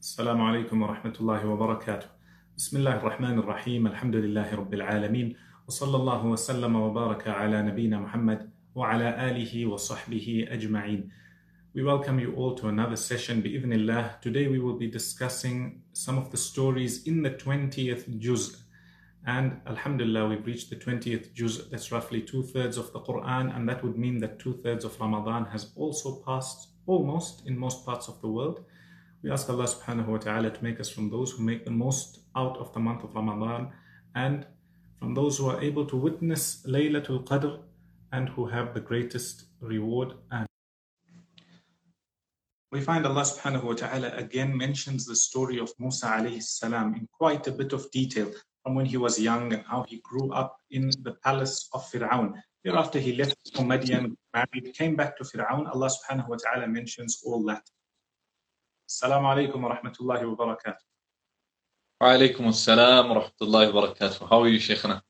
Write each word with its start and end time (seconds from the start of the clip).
السلام 0.00 0.40
عليكم 0.40 0.82
ورحمة 0.82 1.14
الله 1.20 1.46
وبركاته. 1.46 2.06
بسم 2.56 2.76
الله 2.76 2.96
الرحمن 2.96 3.38
الرحيم. 3.38 3.86
الحمد 3.86 4.16
لله 4.16 4.54
رب 4.54 4.74
العالمين. 4.74 5.36
وصلى 5.68 5.96
الله 5.96 6.26
وسلم 6.26 6.76
وبارك 6.76 7.28
على 7.28 7.62
نبينا 7.62 7.98
محمد 7.98 8.50
وعلى 8.74 9.30
آله 9.30 9.66
وصحبه 9.66 10.48
أجمعين. 10.50 11.10
We 11.74 11.82
welcome 11.82 12.18
you 12.18 12.34
all 12.36 12.54
to 12.54 12.68
another 12.68 12.96
session 12.96 13.42
بإذن 13.42 14.20
Today 14.22 14.48
we 14.48 14.58
will 14.58 14.78
be 14.78 14.86
discussing 14.86 15.82
some 15.92 16.16
of 16.16 16.30
the 16.30 16.36
stories 16.36 17.06
in 17.06 17.22
the 17.22 17.30
20th 17.30 18.18
juz. 18.18 18.62
And 19.26 19.60
Alhamdulillah, 19.66 20.28
we've 20.28 20.46
reached 20.46 20.70
the 20.70 20.76
20th 20.76 21.34
juz. 21.34 21.68
That's 21.68 21.90
roughly 21.90 22.22
two 22.22 22.44
thirds 22.44 22.78
of 22.78 22.92
the 22.92 23.00
Quran, 23.00 23.54
and 23.54 23.68
that 23.68 23.82
would 23.82 23.98
mean 23.98 24.18
that 24.20 24.38
two 24.38 24.54
thirds 24.62 24.84
of 24.84 24.98
Ramadan 25.00 25.46
has 25.46 25.72
also 25.74 26.22
passed 26.24 26.68
almost 26.86 27.46
in 27.46 27.58
most 27.58 27.84
parts 27.84 28.06
of 28.08 28.20
the 28.20 28.28
world. 28.28 28.64
We 29.23 29.29
ask 29.29 29.47
Allah 29.49 29.65
subhanahu 29.65 30.07
wa 30.07 30.17
ta'ala 30.17 30.49
to 30.49 30.63
make 30.63 30.79
us 30.79 30.89
from 30.89 31.09
those 31.11 31.31
who 31.31 31.43
make 31.43 31.63
the 31.63 31.71
most 31.71 32.21
out 32.35 32.57
of 32.57 32.73
the 32.73 32.79
month 32.79 33.03
of 33.03 33.13
Ramadan 33.13 33.71
and 34.15 34.47
from 34.99 35.13
those 35.13 35.37
who 35.37 35.47
are 35.47 35.61
able 35.61 35.85
to 35.85 35.95
witness 35.95 36.65
Laylatul 36.67 37.23
Qadr 37.25 37.59
and 38.11 38.29
who 38.29 38.47
have 38.47 38.73
the 38.73 38.79
greatest 38.79 39.45
reward 39.61 40.13
and 40.31 40.47
we 42.71 42.81
find 42.81 43.05
Allah 43.05 43.21
subhanahu 43.21 43.63
wa 43.63 43.73
ta'ala 43.73 44.09
again 44.15 44.57
mentions 44.57 45.05
the 45.05 45.15
story 45.15 45.59
of 45.59 45.71
Musa 45.77 46.07
alayhi 46.07 46.41
salam 46.41 46.95
in 46.95 47.07
quite 47.11 47.45
a 47.45 47.51
bit 47.51 47.73
of 47.73 47.91
detail 47.91 48.31
from 48.63 48.75
when 48.75 48.85
he 48.85 48.97
was 48.97 49.19
young 49.19 49.53
and 49.53 49.63
how 49.67 49.83
he 49.83 49.99
grew 50.03 50.31
up 50.31 50.57
in 50.71 50.89
the 51.03 51.15
palace 51.23 51.69
of 51.73 51.83
Fir'aun. 51.91 52.33
Thereafter 52.63 52.99
he 52.99 53.13
left 53.13 53.35
for 53.53 53.63
Madian, 53.63 54.15
married, 54.33 54.73
came 54.73 54.95
back 54.95 55.17
to 55.17 55.23
Fir'aun. 55.25 55.69
Allah 55.69 55.89
subhanahu 55.89 56.29
wa 56.29 56.37
ta'ala 56.37 56.67
mentions 56.67 57.21
all 57.25 57.43
that. 57.45 57.69
السلام 58.91 59.25
عليكم 59.25 59.63
ورحمة 59.63 59.93
الله 60.01 60.25
وبركاته. 60.25 60.85
وعليكم 62.01 62.47
السلام 62.47 63.11
ورحمة 63.11 63.39
الله 63.41 63.69
وبركاته. 63.69 64.27
How 64.27 64.43
are 64.43 64.49
you, 64.49 64.59
Shaykhana? 64.59 65.01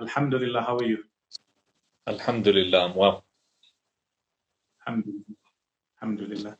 Alhamdulillah, 0.00 0.62
how 0.62 0.78
are 0.78 0.84
you? 0.84 1.04
Alhamdulillah, 2.06 2.86
I'm 2.86 2.94
well. 2.94 3.26
Alhamdulillah. 4.86 5.36
Alhamdulillah. 6.00 6.56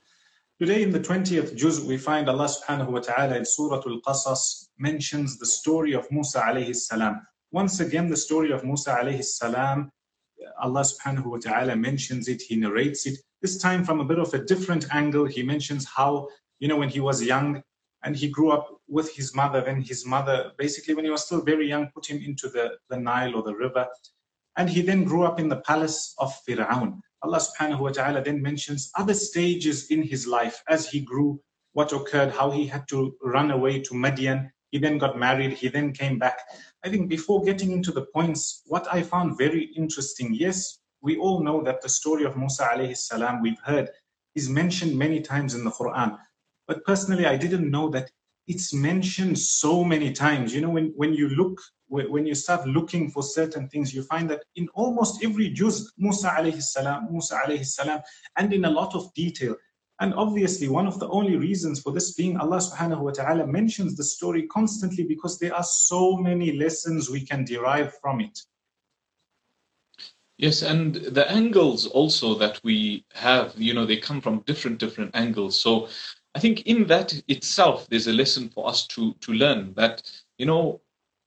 Today 0.60 0.82
in 0.82 0.90
the 0.90 1.00
20th 1.00 1.56
juz, 1.56 1.80
we 1.80 1.96
find 1.96 2.28
Allah 2.28 2.50
subhanahu 2.56 2.90
wa 2.90 3.00
ta'ala 3.00 3.36
in 3.36 3.46
Surah 3.46 3.80
Al-Qasas 3.86 4.68
mentions 4.78 5.38
the 5.38 5.46
story 5.46 5.94
of 5.94 6.06
Musa 6.10 6.40
alayhi 6.40 6.76
salam. 6.76 7.26
Once 7.50 7.80
again, 7.80 8.10
the 8.10 8.16
story 8.16 8.52
of 8.52 8.62
Musa 8.62 8.90
alayhi 8.90 9.24
salam, 9.24 9.90
Allah 10.60 10.82
subhanahu 10.82 11.24
wa 11.24 11.38
ta'ala 11.38 11.74
mentions 11.76 12.28
it, 12.28 12.42
He 12.42 12.56
narrates 12.56 13.06
it, 13.06 13.18
this 13.46 13.58
time 13.58 13.84
from 13.84 14.00
a 14.00 14.04
bit 14.04 14.18
of 14.18 14.34
a 14.34 14.44
different 14.44 14.84
angle. 14.92 15.24
He 15.24 15.40
mentions 15.44 15.86
how, 15.86 16.26
you 16.58 16.66
know, 16.66 16.78
when 16.78 16.88
he 16.88 16.98
was 16.98 17.22
young 17.22 17.62
and 18.02 18.16
he 18.16 18.28
grew 18.28 18.50
up 18.50 18.66
with 18.88 19.08
his 19.14 19.36
mother, 19.36 19.60
then 19.60 19.80
his 19.80 20.04
mother, 20.04 20.50
basically, 20.58 20.94
when 20.94 21.04
he 21.04 21.12
was 21.12 21.24
still 21.26 21.42
very 21.42 21.68
young, 21.68 21.88
put 21.94 22.06
him 22.10 22.20
into 22.20 22.48
the, 22.48 22.72
the 22.90 22.96
Nile 22.96 23.36
or 23.36 23.44
the 23.44 23.54
river. 23.54 23.86
And 24.56 24.68
he 24.68 24.82
then 24.82 25.04
grew 25.04 25.22
up 25.22 25.38
in 25.38 25.48
the 25.48 25.60
palace 25.60 26.12
of 26.18 26.34
Fir'aun. 26.44 26.98
Allah 27.22 27.38
subhanahu 27.38 27.78
wa 27.78 27.90
ta'ala 27.90 28.20
then 28.20 28.42
mentions 28.42 28.90
other 28.96 29.14
stages 29.14 29.92
in 29.92 30.02
his 30.02 30.26
life 30.26 30.60
as 30.68 30.88
he 30.88 30.98
grew, 30.98 31.40
what 31.74 31.92
occurred, 31.92 32.32
how 32.32 32.50
he 32.50 32.66
had 32.66 32.88
to 32.88 33.14
run 33.22 33.52
away 33.52 33.78
to 33.82 33.94
Madian. 33.94 34.50
He 34.72 34.78
then 34.78 34.98
got 34.98 35.16
married, 35.16 35.52
he 35.52 35.68
then 35.68 35.92
came 35.92 36.18
back. 36.18 36.40
I 36.84 36.88
think 36.88 37.08
before 37.08 37.44
getting 37.44 37.70
into 37.70 37.92
the 37.92 38.06
points, 38.12 38.62
what 38.66 38.92
I 38.92 39.02
found 39.04 39.38
very 39.38 39.66
interesting, 39.76 40.34
yes, 40.34 40.80
we 41.02 41.16
all 41.16 41.42
know 41.42 41.62
that 41.62 41.82
the 41.82 41.88
story 41.88 42.24
of 42.24 42.36
Musa 42.36 42.64
alayhi 42.64 42.96
salam 42.96 43.42
we've 43.42 43.60
heard 43.64 43.88
is 44.34 44.48
mentioned 44.48 44.96
many 44.96 45.20
times 45.20 45.54
in 45.54 45.64
the 45.64 45.70
Quran. 45.70 46.18
But 46.66 46.84
personally, 46.84 47.26
I 47.26 47.36
didn't 47.36 47.70
know 47.70 47.88
that 47.90 48.10
it's 48.46 48.72
mentioned 48.72 49.38
so 49.38 49.82
many 49.82 50.12
times. 50.12 50.54
You 50.54 50.60
know, 50.60 50.70
when, 50.70 50.92
when 50.96 51.14
you 51.14 51.28
look, 51.30 51.60
when 51.88 52.26
you 52.26 52.34
start 52.34 52.66
looking 52.66 53.10
for 53.10 53.22
certain 53.22 53.68
things, 53.68 53.94
you 53.94 54.02
find 54.02 54.28
that 54.30 54.42
in 54.56 54.68
almost 54.74 55.24
every 55.24 55.50
juz, 55.50 55.92
Musa 55.98 56.28
alayhi 56.28 56.62
salam, 56.62 57.08
Musa 57.10 57.40
alayhi 57.46 57.64
salam, 57.64 58.00
and 58.36 58.52
in 58.52 58.64
a 58.64 58.70
lot 58.70 58.94
of 58.94 59.12
detail. 59.14 59.56
And 60.00 60.12
obviously, 60.14 60.68
one 60.68 60.86
of 60.86 60.98
the 60.98 61.08
only 61.08 61.36
reasons 61.36 61.80
for 61.80 61.92
this 61.92 62.12
being 62.12 62.36
Allah 62.36 62.58
subhanahu 62.58 63.00
wa 63.00 63.12
ta'ala 63.12 63.46
mentions 63.46 63.96
the 63.96 64.04
story 64.04 64.46
constantly 64.48 65.04
because 65.04 65.38
there 65.38 65.54
are 65.54 65.64
so 65.64 66.16
many 66.16 66.52
lessons 66.52 67.08
we 67.08 67.24
can 67.24 67.44
derive 67.44 67.94
from 68.02 68.20
it. 68.20 68.38
Yes, 70.38 70.62
and 70.62 70.94
the 70.94 71.30
angles 71.30 71.86
also 71.86 72.34
that 72.36 72.60
we 72.62 73.04
have, 73.14 73.54
you 73.58 73.72
know, 73.74 73.86
they 73.86 73.96
come 73.96 74.20
from 74.20 74.40
different 74.40 74.78
different 74.78 75.14
angles. 75.14 75.58
So 75.58 75.88
I 76.34 76.40
think 76.40 76.62
in 76.66 76.86
that 76.88 77.22
itself, 77.28 77.88
there's 77.88 78.06
a 78.06 78.12
lesson 78.12 78.48
for 78.50 78.68
us 78.68 78.86
to 78.88 79.14
to 79.14 79.32
learn 79.32 79.74
that, 79.74 80.02
you 80.38 80.46
know, 80.46 80.80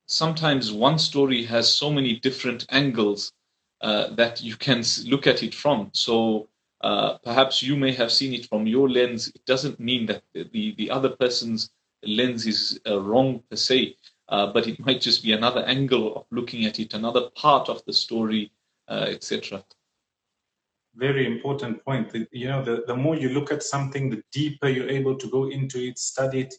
sometimes 0.08 0.72
one 0.72 1.00
story 1.00 1.44
has 1.46 1.74
so 1.74 1.90
many 1.92 2.16
different 2.20 2.66
angles 2.70 3.34
uh, 3.82 4.14
that 4.16 4.42
you 4.44 4.56
can 4.56 4.84
look 5.06 5.26
at 5.28 5.42
it 5.44 5.56
from. 5.56 5.90
So 5.94 6.50
uh, 6.82 7.18
perhaps 7.20 7.64
you 7.64 7.76
may 7.76 7.92
have 7.94 8.12
seen 8.12 8.34
it 8.34 8.46
from 8.48 8.68
your 8.68 8.90
lens. 8.90 9.30
It 9.30 9.46
doesn't 9.46 9.80
mean 9.80 10.06
that 10.08 10.24
the 10.34 10.76
the 10.78 10.92
other 10.92 11.10
person's 11.10 11.72
lens 12.04 12.46
is 12.46 12.80
uh, 12.88 13.00
wrong 13.02 13.44
per 13.50 13.56
se, 13.56 13.96
uh, 14.30 14.54
but 14.54 14.68
it 14.68 14.80
might 14.80 15.02
just 15.02 15.24
be 15.24 15.32
another 15.34 15.64
angle 15.66 16.16
of 16.16 16.26
looking 16.32 16.66
at 16.66 16.80
it, 16.80 16.94
another 16.94 17.30
part 17.36 17.70
of 17.70 17.84
the 17.86 17.94
story 17.94 18.52
etc. 18.89 19.65
Very 20.95 21.27
important 21.27 21.85
point. 21.85 22.15
You 22.33 22.49
know, 22.49 22.65
the, 22.65 22.85
the 22.87 22.95
more 22.95 23.17
you 23.17 23.31
look 23.31 23.51
at 23.51 23.63
something, 23.63 24.11
the 24.11 24.23
deeper 24.33 24.69
you're 24.69 24.89
able 24.89 25.17
to 25.17 25.29
go 25.29 25.49
into 25.51 25.79
it, 25.79 25.99
study 25.99 26.43
it 26.43 26.55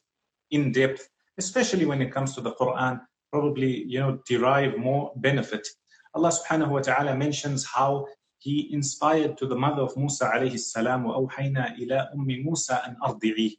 in 0.51 0.71
depth, 0.71 1.07
especially 1.37 1.85
when 1.85 2.01
it 2.01 2.11
comes 2.11 2.35
to 2.35 2.41
the 2.41 2.53
Quran, 2.53 2.99
probably, 3.31 3.83
you 3.85 3.99
know, 3.99 4.19
derive 4.27 4.77
more 4.77 5.13
benefit. 5.17 5.67
Allah 6.13 6.31
subhanahu 6.31 6.69
wa 6.69 6.79
ta'ala 6.79 7.15
mentions 7.15 7.65
how 7.65 8.07
he 8.39 8.71
inspired 8.73 9.37
to 9.37 9.47
the 9.47 9.55
mother 9.55 9.81
of 9.81 9.95
Musa 9.97 10.31
alayhi 10.33 10.59
salam, 10.59 11.05
وَأَوْحَيْنَا 11.05 11.79
إِلَىٰ 11.79 12.15
أُمِّ 12.15 12.45
مُوسَى 12.45 12.75
أَنْ 12.83 12.95
أَرْضِعِيهِ 13.03 13.57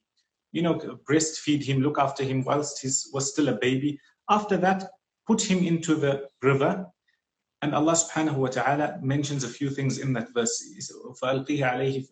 You 0.53 0.63
know, 0.63 0.75
breastfeed 1.09 1.65
him, 1.65 1.81
look 1.81 1.99
after 1.99 2.23
him 2.23 2.45
whilst 2.45 2.81
he 2.83 2.89
was 3.13 3.33
still 3.33 3.49
a 3.49 3.59
baby. 3.59 3.99
After 4.31 4.57
that, 4.59 4.91
put 5.27 5.43
him 5.43 5.65
into 5.65 5.97
the 5.97 6.29
river 6.43 6.87
and 7.63 7.75
Allah 7.75 7.93
subhanahu 7.93 8.37
wa 8.37 8.49
ta'ala 8.49 8.99
mentions 9.03 9.43
a 9.45 9.49
few 9.49 9.71
things 9.71 9.99
in 9.99 10.13
that 10.13 10.33
verse. 10.35 10.63
فَأَلْقِيهِ 11.23 11.63
عَلَيْهِ 11.63 12.07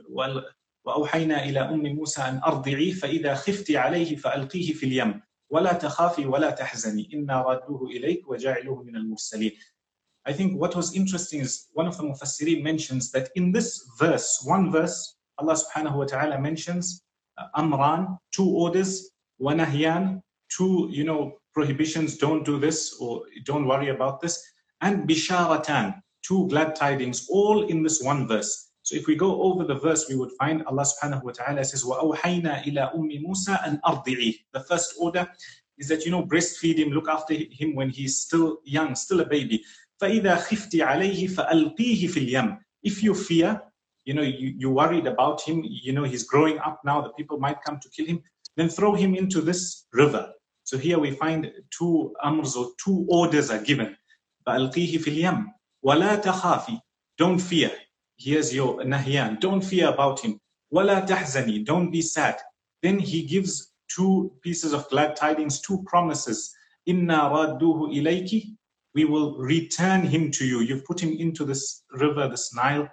وَأَوْحَيْنَا 0.85 1.45
إِلَى 1.49 1.61
أُمِّ 1.71 1.97
مُوسَى 1.97 2.23
أَنْ 2.23 2.41
أَرْضِعِي 2.45 2.93
فَإِذَا 2.93 3.35
خِفْتِ 3.35 3.71
عَلَيْهِ 3.71 4.17
فَأَلْقِيهِ 4.17 4.73
فِي 4.73 4.87
الْيَمِّ 4.87 5.21
وَلَا 5.51 5.73
تَخَافِي 5.73 6.27
وَلَا 6.27 6.51
تَحْزَنِي 6.51 7.09
إِنَّا 7.15 7.43
رَادُّهُ 7.43 7.81
إِلَيْكَ 7.87 8.29
وَجَاعِلُهُ 8.29 8.83
مِنَ 8.83 8.97
الْمُرْسَلِينَ 8.97 9.53
I 10.27 10.33
think 10.33 10.59
what 10.59 10.75
was 10.75 10.95
interesting 10.95 11.41
is 11.41 11.69
one 11.73 11.87
of 11.87 11.97
the 11.99 12.03
Mufassirin 12.03 12.63
mentions 12.63 13.11
that 13.13 13.29
in 13.35 13.53
this 13.53 13.87
verse, 13.99 14.43
one 14.45 14.73
verse, 14.73 15.17
Allah 15.39 15.55
subhanahu 15.55 15.97
wa 15.97 16.05
ta'ala 16.05 16.41
mentions 16.41 17.03
uh, 17.37 17.47
Amran, 17.57 18.19
two 18.33 18.49
orders, 18.49 19.11
Wanahyan, 19.41 20.23
two, 20.49 20.89
you 20.91 21.05
know, 21.05 21.33
prohibitions, 21.53 22.17
don't 22.17 22.45
do 22.45 22.59
this 22.59 22.97
or 23.01 23.23
don't 23.45 23.67
worry 23.67 23.91
about 23.91 24.21
this 24.21 24.43
and 24.81 25.09
bisharatan, 25.09 26.01
two 26.23 26.49
glad 26.49 26.75
tidings, 26.75 27.27
all 27.31 27.65
in 27.67 27.83
this 27.83 28.01
one 28.03 28.27
verse. 28.29 28.71
So 28.83 28.97
if 28.97 29.07
we 29.07 29.17
go 29.17 29.43
over 29.43 29.65
the 29.65 29.77
verse, 29.77 30.09
we 30.11 30.17
would 30.17 30.33
find 30.39 30.63
Allah 30.67 30.85
subhanahu 30.85 31.23
wa 31.23 31.33
ta'ala 31.33 31.65
says, 31.65 31.85
وَأَوْحَيْنَا 31.85 32.65
إِلَىٰ 32.65 32.95
أُمِّ 32.95 33.25
مُوسَىٰ 33.25 33.59
أَنْ 33.65 33.81
أَرْضِعِهِ 33.81 34.35
The 34.53 34.61
first 34.61 34.97
order 35.01 35.27
is 35.79 35.89
that, 35.89 36.05
you 36.05 36.11
know, 36.11 36.23
breastfeed 36.23 36.77
him, 36.77 36.91
look 36.91 37.09
after 37.09 37.33
him 37.33 37.75
when 37.75 37.89
he's 37.89 38.21
still 38.21 38.59
young, 38.65 38.95
still 38.95 39.21
a 39.21 39.27
baby. 39.27 39.65
فَإِذَا 40.03 40.37
خِفْتِ 40.49 40.75
عَلَيْهِ 40.75 41.31
فَأَلْقِيهِ 41.31 42.11
فِي 42.11 42.29
الْيَمِّ 42.29 42.59
If 42.83 43.03
you 43.03 43.15
fear, 43.15 43.63
you 44.05 44.13
know, 44.13 44.23
you, 44.23 44.55
you're 44.59 44.71
worried 44.71 45.07
about 45.07 45.41
him, 45.41 45.63
you 45.65 45.93
know, 45.93 46.05
he's 46.05 46.25
growing 46.25 46.59
up 46.59 46.83
now, 46.85 47.01
the 47.01 47.09
people 47.11 47.39
might 47.39 47.63
come 47.63 47.81
to 47.81 47.89
kill 47.89 48.05
him, 48.05 48.23
then 48.57 48.69
throw 48.69 48.93
him 48.93 49.15
into 49.15 49.41
this 49.41 49.87
river. 49.95 50.31
So 50.65 50.77
here 50.77 50.99
we 50.99 51.11
find 51.13 51.51
two 51.71 52.15
amrs 52.23 52.57
or 52.57 52.69
two 52.83 53.07
orders 53.09 53.51
are 53.51 53.63
given. 53.63 53.97
فألقيه 54.49 54.99
في 54.99 55.11
اليم 55.11 55.53
ولا 55.83 56.17
تخافي 56.17 56.79
don't 57.23 57.41
fear 57.41 57.71
here's 58.17 58.53
your 58.53 58.85
nahyan 58.85 59.39
don't 59.41 59.65
fear 59.65 59.89
about 59.89 60.21
him 60.21 60.39
ولا 60.71 61.01
تحزني 61.01 61.65
don't 61.65 61.91
be 61.91 62.03
sad 62.03 62.37
then 62.83 62.99
he 62.99 63.23
gives 63.23 63.73
two 63.89 64.31
pieces 64.43 64.73
of 64.73 64.89
glad 64.91 65.17
tidings 65.17 65.61
two 65.61 65.83
promises 65.85 66.55
إنا 66.89 67.29
رادوه 67.29 67.89
إليك 67.89 68.57
we 68.97 69.05
will 69.05 69.37
return 69.39 70.03
him 70.03 70.31
to 70.31 70.45
you 70.45 70.61
you've 70.61 70.85
put 70.85 71.01
him 71.01 71.13
into 71.19 71.45
this 71.45 71.83
river 71.91 72.29
this 72.29 72.55
Nile 72.55 72.89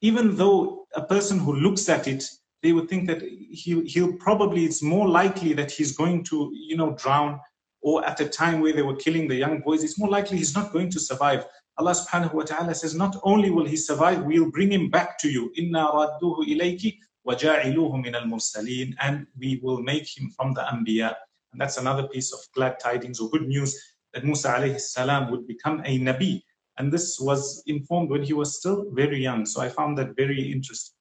even 0.00 0.36
though 0.36 0.86
a 0.94 1.02
person 1.02 1.38
who 1.38 1.52
looks 1.54 1.88
at 1.88 2.06
it 2.06 2.24
they 2.62 2.72
would 2.72 2.88
think 2.88 3.06
that 3.06 3.22
he, 3.22 3.82
he'll 3.82 4.16
probably 4.16 4.64
it's 4.64 4.82
more 4.82 5.08
likely 5.08 5.52
that 5.52 5.70
he's 5.70 5.96
going 5.96 6.24
to 6.24 6.50
you 6.52 6.76
know 6.76 6.94
drown 6.94 7.40
or 7.82 8.04
at 8.04 8.20
a 8.20 8.28
time 8.28 8.60
where 8.60 8.72
they 8.72 8.82
were 8.82 8.96
killing 8.96 9.28
the 9.28 9.34
young 9.34 9.60
boys, 9.60 9.84
it's 9.84 9.98
more 9.98 10.08
likely 10.08 10.38
he's 10.38 10.54
not 10.54 10.72
going 10.72 10.90
to 10.90 11.00
survive. 11.00 11.46
Allah 11.78 11.92
subhanahu 11.92 12.34
wa 12.34 12.42
ta'ala 12.42 12.74
says, 12.74 12.94
not 12.94 13.16
only 13.22 13.50
will 13.50 13.66
he 13.66 13.76
survive, 13.76 14.24
we'll 14.24 14.50
bring 14.50 14.72
him 14.72 14.88
back 14.90 15.18
to 15.20 15.28
you. 15.30 15.52
Inna 15.56 15.90
radduhu 15.92 16.46
ilayki 16.48 16.98
وَجَاعِلُوهُ 17.26 17.92
مِنَ 18.06 18.14
الْمُرْسَلِينَ 18.14 18.94
And 19.00 19.26
we 19.38 19.60
will 19.62 19.82
make 19.82 20.16
him 20.16 20.30
from 20.30 20.54
the 20.54 20.62
Anbiya. 20.62 21.14
And 21.52 21.60
that's 21.60 21.76
another 21.76 22.06
piece 22.08 22.32
of 22.32 22.38
glad 22.54 22.78
tidings 22.78 23.18
or 23.18 23.28
good 23.30 23.48
news 23.48 23.76
that 24.14 24.24
Musa 24.24 24.48
alayhi 24.48 24.80
salam 24.80 25.30
would 25.30 25.46
become 25.46 25.82
a 25.84 25.98
Nabi. 25.98 26.42
And 26.78 26.92
this 26.92 27.18
was 27.18 27.62
informed 27.66 28.10
when 28.10 28.22
he 28.22 28.32
was 28.32 28.56
still 28.56 28.86
very 28.92 29.20
young. 29.20 29.44
So 29.44 29.60
I 29.60 29.68
found 29.68 29.98
that 29.98 30.14
very 30.16 30.52
interesting. 30.52 30.94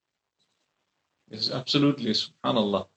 Yes, 1.29 1.51
absolutely. 1.51 2.11
Subhanallah. 2.11 2.87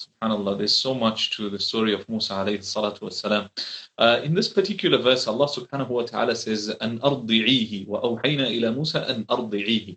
Subhanallah, 0.00 0.56
there's 0.56 0.74
so 0.74 0.94
much 0.94 1.36
to 1.36 1.50
the 1.50 1.58
story 1.58 1.92
of 1.92 2.08
Musa 2.08 2.32
alayhi 2.32 2.60
salatu 2.60 3.00
wasalam. 3.00 3.50
Uh, 3.98 4.20
in 4.24 4.34
this 4.34 4.48
particular 4.48 4.96
verse, 4.96 5.26
Allah 5.26 5.46
subhanahu 5.46 5.88
wa 5.88 6.02
ta'ala 6.02 6.34
says, 6.34 6.70
أن 6.80 7.00
أرضعيه 7.00 7.86
وأوحينا 7.86 8.48
إلى 8.48 8.74
موسى 8.74 8.98
أن 8.98 9.26
أرضعيه 9.26 9.96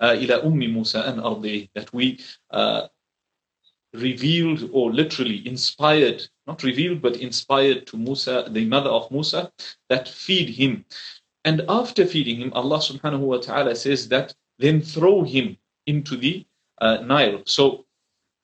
uh, 0.00 0.14
إلى 0.14 0.34
أم 0.44 0.58
موسى 0.72 0.98
أن 0.98 1.18
أرضعيه 1.18 1.68
that 1.74 1.92
we 1.92 2.20
uh, 2.50 2.86
revealed 3.94 4.70
or 4.72 4.92
literally 4.92 5.46
inspired, 5.46 6.22
not 6.46 6.62
revealed 6.62 7.02
but 7.02 7.16
inspired 7.16 7.86
to 7.88 7.96
Musa, 7.96 8.46
the 8.50 8.64
mother 8.64 8.90
of 8.90 9.10
Musa, 9.10 9.50
that 9.88 10.08
feed 10.08 10.50
him. 10.50 10.84
And 11.44 11.64
after 11.68 12.06
feeding 12.06 12.40
him, 12.40 12.52
Allah 12.52 12.78
subhanahu 12.78 13.20
wa 13.20 13.38
ta'ala 13.38 13.74
says 13.74 14.08
that 14.08 14.34
then 14.58 14.82
throw 14.82 15.22
him 15.22 15.56
into 15.86 16.16
the 16.16 16.46
uh, 16.80 16.98
Nile. 16.98 17.42
So 17.44 17.86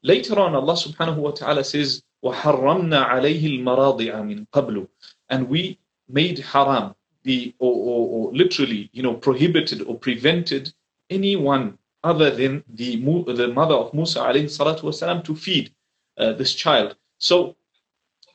later 0.03 0.39
on, 0.39 0.55
Allah 0.55 0.75
subhanahu 0.75 1.17
wa 1.17 1.31
ta'ala 1.31 1.65
says, 1.65 2.03
وَحَرَّمْنَا 2.25 3.09
عَلَيْهِ 3.09 3.43
الْمَرَاضِعَ 3.63 4.13
مِنْ 4.23 4.47
قَبْلُ 4.49 4.89
And 5.29 5.49
we 5.49 5.79
made 6.09 6.39
haram, 6.39 6.95
the, 7.25 7.55
or, 7.59 7.73
or, 7.73 8.09
or 8.29 8.33
literally, 8.33 8.91
you 8.93 9.03
know, 9.03 9.15
prohibited 9.15 9.83
or 9.83 9.99
prevented 9.99 10.73
anyone 11.11 11.79
other 12.05 12.31
than 12.31 12.65
the, 12.69 12.97
the 12.97 13.53
mother 13.53 13.75
of 13.75 13.95
Musa 13.95 14.21
alayhi 14.21 14.45
salatu 14.45 14.83
wasalam 14.83 15.25
to 15.25 15.37
feed 15.37 15.73
uh, 16.19 16.33
this 16.33 16.55
child. 16.55 16.97
So 17.19 17.57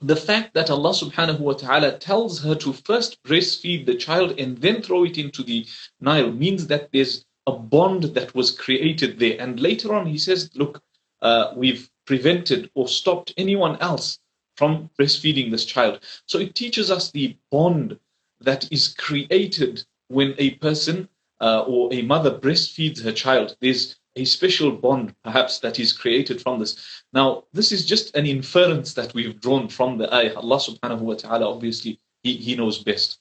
the 0.01 0.15
fact 0.15 0.53
that 0.53 0.69
Allah 0.69 0.91
subhanahu 0.91 1.39
wa 1.39 1.53
ta'ala 1.53 1.97
tells 1.97 2.41
her 2.43 2.55
to 2.55 2.71
first 2.73 3.21
breastfeed 3.23 3.85
the 3.85 3.95
child 3.95 4.39
and 4.39 4.57
then 4.57 4.81
throw 4.81 5.03
it 5.03 5.17
into 5.17 5.43
the 5.43 5.65
Nile 5.99 6.31
means 6.31 6.67
that 6.67 6.91
there's 6.91 7.25
a 7.47 7.51
bond 7.51 8.03
that 8.03 8.33
was 8.35 8.51
created 8.51 9.19
there. 9.19 9.37
And 9.39 9.59
later 9.59 9.93
on, 9.95 10.05
he 10.05 10.17
says, 10.17 10.51
Look, 10.55 10.81
uh, 11.22 11.52
we've 11.56 11.88
prevented 12.06 12.70
or 12.74 12.86
stopped 12.88 13.32
anyone 13.36 13.76
else 13.80 14.18
from 14.56 14.90
breastfeeding 14.98 15.50
this 15.50 15.64
child. 15.64 16.00
So 16.26 16.38
it 16.38 16.54
teaches 16.54 16.90
us 16.90 17.10
the 17.10 17.36
bond 17.50 17.98
that 18.40 18.70
is 18.70 18.88
created 18.88 19.84
when 20.08 20.34
a 20.38 20.50
person 20.56 21.08
uh, 21.40 21.62
or 21.62 21.92
a 21.92 22.02
mother 22.02 22.38
breastfeeds 22.38 23.02
her 23.02 23.12
child. 23.12 23.56
There's 23.60 23.96
a 24.16 24.24
special 24.24 24.72
bond, 24.72 25.14
perhaps, 25.24 25.60
that 25.60 25.78
is 25.78 25.92
created 25.92 26.42
from 26.42 26.58
this. 26.58 27.02
Now, 27.12 27.44
this 27.52 27.72
is 27.72 27.86
just 27.86 28.14
an 28.14 28.26
inference 28.26 28.92
that 28.94 29.14
we've 29.14 29.40
drawn 29.40 29.68
from 29.68 29.96
the 29.96 30.12
ayah. 30.12 30.34
Allah 30.36 30.58
subhanahu 30.58 31.00
wa 31.00 31.14
ta'ala, 31.14 31.48
obviously, 31.48 31.98
He, 32.22 32.36
he 32.36 32.54
knows 32.54 32.78
best. 32.82 33.18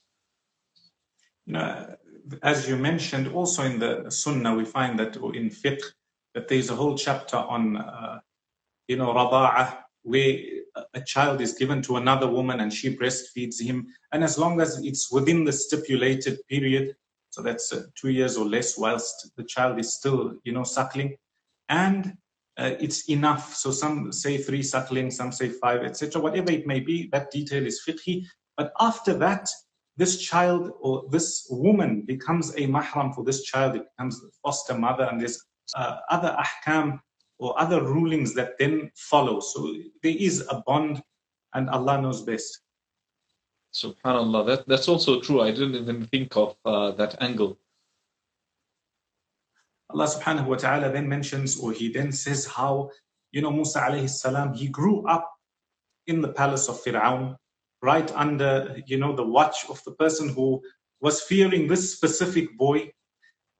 Know, 1.47 1.95
as 2.43 2.67
you 2.67 2.77
mentioned, 2.77 3.27
also 3.29 3.63
in 3.63 3.79
the 3.79 4.09
Sunnah, 4.11 4.55
we 4.55 4.65
find 4.65 4.99
that 4.99 5.15
in 5.15 5.49
fiqh, 5.49 5.93
that 6.33 6.47
there's 6.47 6.69
a 6.69 6.75
whole 6.75 6.97
chapter 6.97 7.37
on, 7.37 7.77
uh, 7.77 8.19
you 8.87 8.97
know, 8.97 9.13
rada'ah, 9.13 9.77
where 10.03 10.37
a 10.93 11.01
child 11.01 11.41
is 11.41 11.53
given 11.53 11.81
to 11.81 11.97
another 11.97 12.27
woman 12.27 12.61
and 12.61 12.73
she 12.73 12.95
breastfeeds 12.95 13.61
him. 13.61 13.87
And 14.11 14.23
as 14.23 14.37
long 14.37 14.61
as 14.61 14.83
it's 14.83 15.11
within 15.11 15.43
the 15.43 15.51
stipulated 15.51 16.39
period, 16.47 16.95
so 17.29 17.41
that's 17.41 17.71
uh, 17.71 17.83
two 17.95 18.09
years 18.09 18.37
or 18.37 18.45
less, 18.45 18.77
whilst 18.77 19.31
the 19.37 19.43
child 19.43 19.79
is 19.79 19.93
still, 19.93 20.33
you 20.43 20.51
know, 20.51 20.63
suckling, 20.63 21.15
and 21.69 22.17
uh, 22.57 22.71
it's 22.79 23.09
enough. 23.09 23.55
So 23.55 23.71
some 23.71 24.11
say 24.11 24.37
three 24.37 24.61
suckling, 24.61 25.11
some 25.11 25.31
say 25.31 25.49
five, 25.49 25.83
etc. 25.83 26.21
Whatever 26.21 26.51
it 26.51 26.67
may 26.67 26.81
be, 26.81 27.07
that 27.13 27.31
detail 27.31 27.65
is 27.65 27.81
fiqhi. 27.87 28.25
But 28.57 28.73
after 28.81 29.13
that, 29.13 29.49
this 29.95 30.17
child 30.17 30.71
or 30.81 31.05
this 31.09 31.47
woman 31.49 32.01
becomes 32.01 32.49
a 32.55 32.67
mahram 32.67 33.15
for 33.15 33.23
this 33.23 33.43
child. 33.43 33.77
It 33.77 33.85
becomes 33.95 34.19
the 34.19 34.29
foster 34.43 34.77
mother, 34.77 35.05
and 35.05 35.21
there's 35.21 35.41
uh, 35.75 35.97
other 36.09 36.35
ahkam 36.37 36.99
or 37.39 37.59
other 37.59 37.83
rulings 37.83 38.33
that 38.35 38.57
then 38.59 38.91
follow. 38.95 39.39
So 39.39 39.75
there 40.03 40.15
is 40.17 40.45
a 40.49 40.61
bond, 40.65 41.01
and 41.53 41.69
Allah 41.69 42.01
knows 42.01 42.21
best. 42.21 42.61
Subhanallah, 43.73 44.45
that, 44.47 44.67
that's 44.67 44.87
also 44.87 45.21
true. 45.21 45.41
I 45.41 45.51
didn't 45.51 45.75
even 45.75 46.05
think 46.05 46.35
of 46.35 46.55
uh, 46.65 46.91
that 46.91 47.21
angle. 47.21 47.57
Allah 49.89 50.07
subhanahu 50.07 50.47
wa 50.47 50.55
ta'ala 50.55 50.91
then 50.91 51.07
mentions, 51.07 51.59
or 51.59 51.71
he 51.71 51.91
then 51.91 52.11
says 52.11 52.45
how, 52.45 52.91
you 53.31 53.41
know, 53.41 53.51
Musa 53.51 53.79
alayhi 53.79 54.09
salam, 54.09 54.53
he 54.53 54.67
grew 54.67 55.05
up 55.07 55.29
in 56.07 56.21
the 56.21 56.29
palace 56.29 56.69
of 56.69 56.81
Fir'aun, 56.83 57.35
right 57.81 58.11
under, 58.15 58.77
you 58.85 58.97
know, 58.97 59.15
the 59.15 59.25
watch 59.25 59.65
of 59.69 59.83
the 59.83 59.91
person 59.91 60.29
who 60.29 60.61
was 61.01 61.21
fearing 61.21 61.67
this 61.67 61.93
specific 61.93 62.57
boy. 62.57 62.91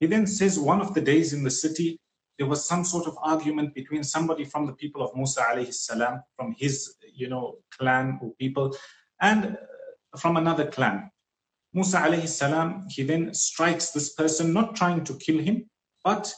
He 0.02 0.08
then 0.08 0.26
says 0.26 0.60
one 0.60 0.82
of 0.82 0.96
the 0.96 1.00
days 1.00 1.32
in 1.32 1.44
the 1.44 1.52
city, 1.52 2.00
there 2.40 2.48
was 2.48 2.68
some 2.68 2.84
sort 2.84 3.06
of 3.06 3.16
argument 3.22 3.76
between 3.76 4.04
somebody 4.04 4.44
from 4.44 4.66
the 4.66 4.74
people 4.74 5.04
of 5.04 5.16
Musa 5.16 5.42
alayhi 5.42 5.72
salam, 5.72 6.24
from 6.36 6.56
his, 6.58 6.96
you 7.14 7.30
know, 7.30 7.58
clan 7.78 8.18
or 8.20 8.34
people, 8.40 8.76
and 9.22 9.46
uh, 9.46 10.18
from 10.18 10.38
another 10.38 10.66
clan. 10.66 11.12
Musa 11.74 12.00
alayhi 12.00 12.28
salam, 12.28 12.88
he 12.90 13.04
then 13.04 13.32
strikes 13.36 13.92
this 13.92 14.14
person, 14.14 14.52
not 14.52 14.76
trying 14.76 15.04
to 15.04 15.14
kill 15.18 15.38
him, 15.38 15.70
but 16.04 16.34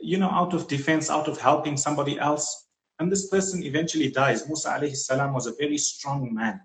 you 0.00 0.16
know, 0.16 0.30
out 0.30 0.54
of 0.54 0.68
defense, 0.68 1.10
out 1.10 1.26
of 1.26 1.40
helping 1.40 1.76
somebody 1.76 2.16
else. 2.16 2.68
And 3.00 3.10
this 3.10 3.28
person 3.28 3.64
eventually 3.64 4.08
dies. 4.08 4.46
Musa 4.46 4.68
alayhi 4.68 4.94
salam 4.94 5.34
was 5.34 5.48
a 5.48 5.54
very 5.58 5.78
strong 5.78 6.32
man. 6.32 6.60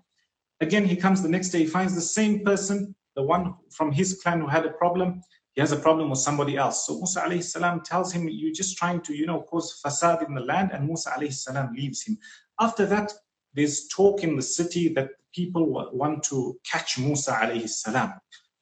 Again, 0.62 0.86
he 0.86 0.96
comes 0.96 1.24
the 1.24 1.30
next 1.30 1.50
day, 1.50 1.60
he 1.60 1.66
finds 1.66 1.96
the 1.96 2.02
same 2.02 2.46
person, 2.46 2.94
the 3.16 3.24
one 3.24 3.56
from 3.72 3.92
his 3.92 4.22
clan 4.22 4.42
who 4.42 4.48
had 4.48 4.68
a 4.68 4.74
problem. 4.74 5.22
He 5.56 5.62
has 5.62 5.72
a 5.72 5.78
problem 5.78 6.10
with 6.10 6.20
somebody 6.20 6.58
else. 6.58 6.86
So 6.86 6.98
Musa 6.98 7.22
alayhi 7.22 7.44
salam 7.44 7.82
tells 7.82 8.12
him, 8.12 8.28
You're 8.28 8.54
just 8.54 8.78
trying 8.78 9.02
to, 9.02 9.16
you 9.16 9.26
know, 9.26 9.42
cause 9.42 9.82
fasad 9.84 10.28
in 10.28 10.36
the 10.36 10.42
land, 10.42 10.72
and 10.74 10.86
Musa 10.86 11.12
alayhi 11.12 11.34
salam 11.34 11.74
leaves 11.74 12.04
him. 12.04 12.18
After 12.60 12.86
that, 12.88 13.14
there's 13.54 13.88
talk 13.88 14.24
in 14.24 14.36
the 14.36 14.42
city 14.42 14.90
that 14.96 15.12
people 15.34 15.66
want 15.94 16.24
to 16.24 16.60
catch 16.70 17.00
Musa 17.00 17.32
alayhi 17.32 17.70
salam. 17.70 18.14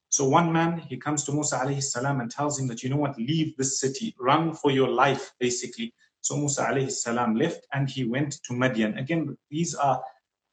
So 0.09 0.27
one 0.27 0.53
man, 0.53 0.77
he 0.77 0.97
comes 0.97 1.23
to 1.23 1.31
Musa 1.31 1.57
alayhi 1.57 1.81
salam 1.81 2.21
and 2.21 2.29
tells 2.29 2.59
him 2.59 2.67
that, 2.67 2.83
you 2.83 2.89
know 2.89 2.97
what, 2.97 3.17
leave 3.17 3.57
this 3.57 3.79
city, 3.79 4.15
run 4.19 4.53
for 4.53 4.69
your 4.69 4.87
life, 4.87 5.33
basically. 5.39 5.91
So 6.21 6.37
Musa 6.37 6.65
alayhi 6.65 6.91
salam 6.91 7.35
left 7.35 7.65
and 7.73 7.89
he 7.89 8.03
went 8.05 8.33
to 8.43 8.53
Madian. 8.53 8.99
Again, 8.99 9.35
these 9.49 9.73
are 9.73 9.99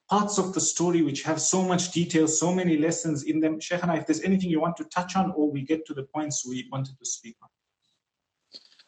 parts 0.10 0.38
of 0.38 0.54
the 0.54 0.62
story 0.62 1.02
which 1.02 1.24
have 1.24 1.42
so 1.42 1.64
much 1.64 1.92
detail, 1.92 2.28
so 2.28 2.54
many 2.54 2.78
lessons 2.78 3.24
in 3.24 3.40
them. 3.40 3.60
Shaykhana, 3.60 3.98
if 3.98 4.06
there's 4.06 4.22
anything 4.22 4.50
you 4.50 4.62
want 4.62 4.78
to 4.78 4.84
touch 4.86 5.16
on 5.16 5.32
or 5.32 5.50
we 5.50 5.62
get 5.62 5.86
to 5.88 5.94
the 5.94 6.04
points 6.04 6.46
we 6.48 6.68
wanted 6.72 6.98
to 7.00 7.06
speak 7.06 7.36
on. 7.42 7.50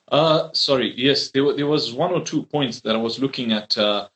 Uh, 0.09 0.49
sorry, 0.53 0.93
yes, 0.95 1.31
there, 1.31 1.53
there 1.53 1.67
was 1.67 1.93
one 1.93 2.13
or 2.13 2.23
two 2.23 2.43
points 2.43 2.79
that 2.81 2.95
I 2.95 2.99
was 2.99 3.19
looking 3.19 3.51
at 3.51 3.77
uh, 3.77 4.07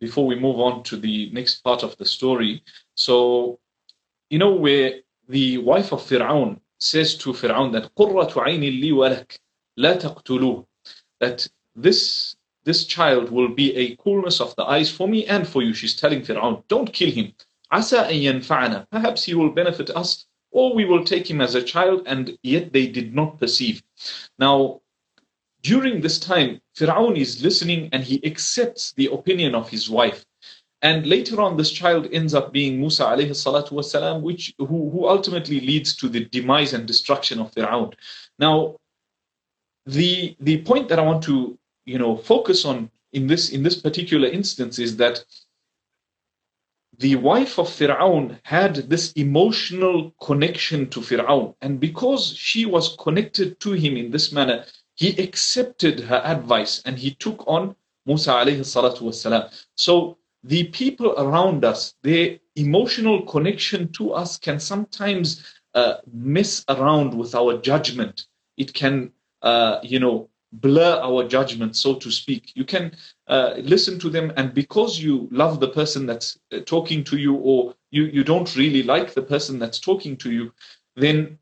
before 0.00 0.26
we 0.26 0.34
move 0.34 0.58
on 0.58 0.82
to 0.84 0.96
the 0.96 1.30
next 1.32 1.60
part 1.62 1.82
of 1.82 1.96
the 1.96 2.04
story. 2.04 2.64
So, 2.94 3.60
you 4.30 4.38
know, 4.38 4.52
where 4.52 5.00
the 5.28 5.58
wife 5.58 5.92
of 5.92 6.02
Fir'aun 6.02 6.60
says 6.80 7.16
to 7.18 7.32
Fir'aun 7.32 7.72
that 7.72 7.94
قُرَّةُ 7.94 8.32
عَيْنِ 8.32 8.82
لِي 8.82 8.92
وَلَكَ 8.92 9.38
لَا 9.78 10.00
تَقْتُلُوهُ 10.00 10.66
That 11.20 11.46
this, 11.76 12.36
this 12.65 12.85
child 12.85 13.29
will 13.29 13.49
be 13.49 13.75
a 13.75 13.95
coolness 13.97 14.39
of 14.39 14.55
the 14.55 14.63
eyes 14.63 14.89
for 14.89 15.07
me 15.07 15.25
and 15.25 15.47
for 15.47 15.61
you. 15.61 15.73
She's 15.73 15.95
telling 15.95 16.21
Fir'aun, 16.21 16.63
don't 16.67 16.91
kill 16.91 17.11
him. 17.11 17.33
Asa 17.71 18.07
yanfa'ana. 18.09 18.87
Perhaps 18.89 19.23
he 19.23 19.33
will 19.33 19.49
benefit 19.49 19.89
us 19.89 20.25
or 20.51 20.73
we 20.73 20.85
will 20.85 21.03
take 21.03 21.29
him 21.29 21.41
as 21.41 21.55
a 21.55 21.63
child. 21.63 22.03
And 22.05 22.37
yet 22.41 22.71
they 22.71 22.87
did 22.87 23.13
not 23.13 23.39
perceive. 23.39 23.83
Now, 24.39 24.81
during 25.61 26.01
this 26.01 26.19
time, 26.19 26.61
Fir'aun 26.77 27.17
is 27.17 27.43
listening 27.43 27.89
and 27.91 28.03
he 28.03 28.23
accepts 28.25 28.93
the 28.93 29.07
opinion 29.11 29.55
of 29.55 29.69
his 29.69 29.89
wife. 29.89 30.25
And 30.81 31.07
later 31.07 31.41
on, 31.41 31.55
this 31.55 31.71
child 31.71 32.09
ends 32.11 32.33
up 32.33 32.51
being 32.51 32.79
Musa 32.79 33.05
alayhi 33.05 33.31
salatu 33.31 33.71
wasalam, 33.71 34.21
which 34.21 34.53
who, 34.57 34.89
who 34.89 35.07
ultimately 35.07 35.61
leads 35.61 35.95
to 35.95 36.09
the 36.09 36.25
demise 36.25 36.73
and 36.73 36.85
destruction 36.85 37.39
of 37.39 37.51
Fir'aun. 37.51 37.93
Now, 38.37 38.75
the, 39.85 40.35
the 40.41 40.61
point 40.61 40.89
that 40.89 40.99
I 40.99 41.01
want 41.01 41.23
to 41.23 41.57
you 41.85 41.97
know, 41.97 42.17
focus 42.17 42.65
on 42.65 42.89
in 43.11 43.27
this, 43.27 43.49
in 43.49 43.63
this 43.63 43.79
particular 43.79 44.27
instance 44.27 44.79
is 44.79 44.97
that 44.97 45.23
the 46.99 47.15
wife 47.15 47.57
of 47.57 47.67
Fir'aun 47.67 48.39
had 48.43 48.75
this 48.75 49.11
emotional 49.13 50.11
connection 50.21 50.89
to 50.91 50.99
Fir'aun. 50.99 51.55
And 51.61 51.79
because 51.79 52.35
she 52.35 52.65
was 52.65 52.95
connected 52.99 53.59
to 53.61 53.71
him 53.71 53.97
in 53.97 54.11
this 54.11 54.31
manner, 54.31 54.65
he 54.95 55.09
accepted 55.21 55.99
her 56.01 56.21
advice 56.23 56.81
and 56.85 56.97
he 56.97 57.15
took 57.15 57.43
on 57.47 57.75
Musa 58.05 58.31
alayhi 58.31 58.59
salatu 58.59 59.01
wasalam. 59.01 59.51
So 59.75 60.17
the 60.43 60.65
people 60.65 61.13
around 61.17 61.65
us, 61.65 61.95
their 62.03 62.39
emotional 62.55 63.23
connection 63.23 63.91
to 63.93 64.11
us 64.13 64.37
can 64.37 64.59
sometimes 64.59 65.43
uh, 65.73 65.95
mess 66.11 66.63
around 66.69 67.17
with 67.17 67.33
our 67.33 67.57
judgment. 67.57 68.27
It 68.57 68.73
can, 68.73 69.11
uh, 69.41 69.79
you 69.81 69.99
know, 69.99 70.29
blur 70.53 70.99
our 71.01 71.27
judgment, 71.27 71.75
so 71.75 71.95
to 71.95 72.11
speak. 72.11 72.51
You 72.55 72.65
can 72.65 72.95
uh, 73.27 73.55
listen 73.57 73.99
to 73.99 74.09
them, 74.09 74.31
and 74.37 74.53
because 74.53 74.99
you 74.99 75.27
love 75.31 75.59
the 75.59 75.69
person 75.69 76.05
that's 76.05 76.39
uh, 76.51 76.59
talking 76.65 77.03
to 77.05 77.17
you, 77.17 77.35
or 77.35 77.75
you, 77.91 78.05
you 78.05 78.23
don't 78.23 78.55
really 78.55 78.83
like 78.83 79.13
the 79.13 79.21
person 79.21 79.59
that's 79.59 79.79
talking 79.79 80.15
to 80.17 80.31
you, 80.31 80.51
then 80.95 81.37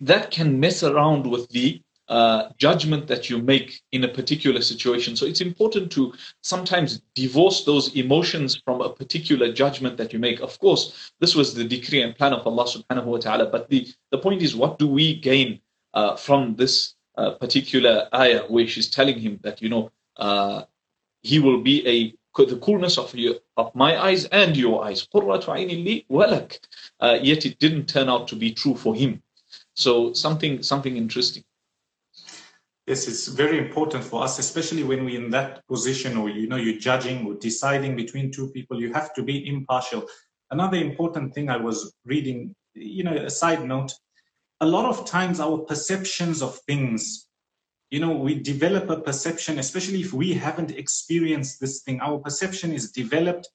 that 0.00 0.30
can 0.30 0.60
mess 0.60 0.82
around 0.82 1.26
with 1.26 1.48
the 1.50 1.80
uh, 2.08 2.50
judgment 2.58 3.06
that 3.06 3.30
you 3.30 3.38
make 3.38 3.80
in 3.92 4.04
a 4.04 4.08
particular 4.08 4.60
situation. 4.60 5.16
So 5.16 5.24
it's 5.24 5.40
important 5.40 5.90
to 5.92 6.12
sometimes 6.42 7.00
divorce 7.14 7.64
those 7.64 7.94
emotions 7.96 8.60
from 8.62 8.82
a 8.82 8.90
particular 8.90 9.50
judgment 9.52 9.96
that 9.96 10.12
you 10.12 10.18
make. 10.18 10.40
Of 10.40 10.58
course, 10.58 11.12
this 11.20 11.34
was 11.34 11.54
the 11.54 11.64
decree 11.64 12.02
and 12.02 12.14
plan 12.14 12.34
of 12.34 12.46
Allah 12.46 12.64
subhanahu 12.64 13.04
wa 13.04 13.18
ta'ala. 13.18 13.46
But 13.46 13.70
the, 13.70 13.88
the 14.10 14.18
point 14.18 14.42
is, 14.42 14.54
what 14.54 14.78
do 14.78 14.86
we 14.86 15.18
gain 15.18 15.60
uh, 15.94 16.16
from 16.16 16.56
this 16.56 16.94
uh, 17.16 17.32
particular 17.32 18.08
ayah 18.14 18.44
where 18.48 18.66
she's 18.66 18.90
telling 18.90 19.18
him 19.18 19.38
that, 19.42 19.62
you 19.62 19.68
know, 19.68 19.90
uh, 20.16 20.62
he 21.22 21.38
will 21.38 21.60
be 21.60 21.86
a 21.86 22.14
the 22.36 22.56
coolness 22.56 22.98
of 22.98 23.14
your, 23.14 23.36
of 23.56 23.72
my 23.76 23.96
eyes 23.96 24.24
and 24.26 24.56
your 24.56 24.84
eyes. 24.84 25.06
Uh, 25.12 27.18
yet 27.22 27.46
it 27.46 27.58
didn't 27.60 27.86
turn 27.86 28.08
out 28.08 28.26
to 28.26 28.34
be 28.34 28.52
true 28.52 28.74
for 28.74 28.94
him. 28.94 29.22
So 29.74 30.12
something 30.12 30.62
something 30.62 30.96
interesting. 30.96 31.44
Yes, 32.86 33.08
it's 33.08 33.28
very 33.28 33.58
important 33.58 34.04
for 34.04 34.22
us, 34.22 34.38
especially 34.38 34.82
when 34.82 35.04
we're 35.04 35.22
in 35.22 35.30
that 35.30 35.66
position 35.68 36.16
or 36.16 36.28
you 36.28 36.48
know 36.48 36.56
you're 36.56 36.78
judging 36.78 37.26
or 37.26 37.34
deciding 37.34 37.96
between 37.96 38.30
two 38.30 38.50
people. 38.50 38.80
You 38.80 38.92
have 38.92 39.14
to 39.14 39.22
be 39.22 39.48
impartial. 39.48 40.06
Another 40.50 40.76
important 40.76 41.34
thing 41.34 41.48
I 41.48 41.56
was 41.56 41.94
reading, 42.04 42.54
you 42.74 43.04
know, 43.04 43.14
a 43.14 43.30
side 43.30 43.64
note. 43.64 43.92
A 44.60 44.66
lot 44.66 44.86
of 44.86 45.04
times 45.04 45.40
our 45.40 45.58
perceptions 45.58 46.42
of 46.42 46.58
things, 46.66 47.28
you 47.90 48.00
know, 48.00 48.12
we 48.12 48.34
develop 48.34 48.88
a 48.90 49.00
perception, 49.00 49.58
especially 49.58 50.00
if 50.00 50.12
we 50.12 50.32
haven't 50.32 50.70
experienced 50.70 51.60
this 51.60 51.82
thing. 51.82 52.00
Our 52.00 52.18
perception 52.18 52.72
is 52.72 52.92
developed 52.92 53.48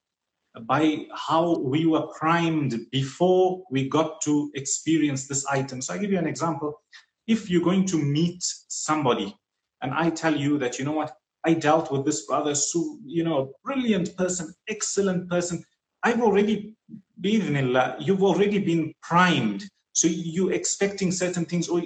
by 0.62 1.06
how 1.14 1.60
we 1.60 1.86
were 1.86 2.08
primed 2.18 2.80
before 2.92 3.64
we 3.72 3.88
got 3.88 4.22
to 4.22 4.52
experience 4.56 5.28
this 5.28 5.46
item. 5.46 5.82
So 5.82 5.94
I 5.94 5.98
give 5.98 6.12
you 6.12 6.18
an 6.18 6.28
example. 6.28 6.82
If 7.28 7.50
you're 7.50 7.64
going 7.64 7.86
to 7.88 7.98
meet 7.98 8.44
somebody 8.68 9.36
and 9.82 9.94
I 9.94 10.10
tell 10.10 10.36
you 10.36 10.58
that, 10.60 10.80
you 10.80 10.86
know 10.86 10.94
what, 10.94 11.14
I 11.46 11.54
dealt 11.54 11.92
with 11.92 12.06
this 12.06 12.26
brother, 12.26 12.56
so, 12.56 12.98
you 13.06 13.24
know, 13.24 13.38
a 13.40 13.48
brilliant 13.64 14.18
person, 14.18 14.54
excellent 14.68 15.30
person. 15.30 15.64
I've 16.04 16.22
already 16.22 16.76
been, 17.22 17.56
you've 18.00 18.24
already 18.24 18.60
been 18.60 18.94
primed. 19.02 19.64
So 20.00 20.08
you're 20.08 20.54
expecting 20.54 21.12
certain 21.12 21.46
things, 21.46 21.68
or 21.68 21.82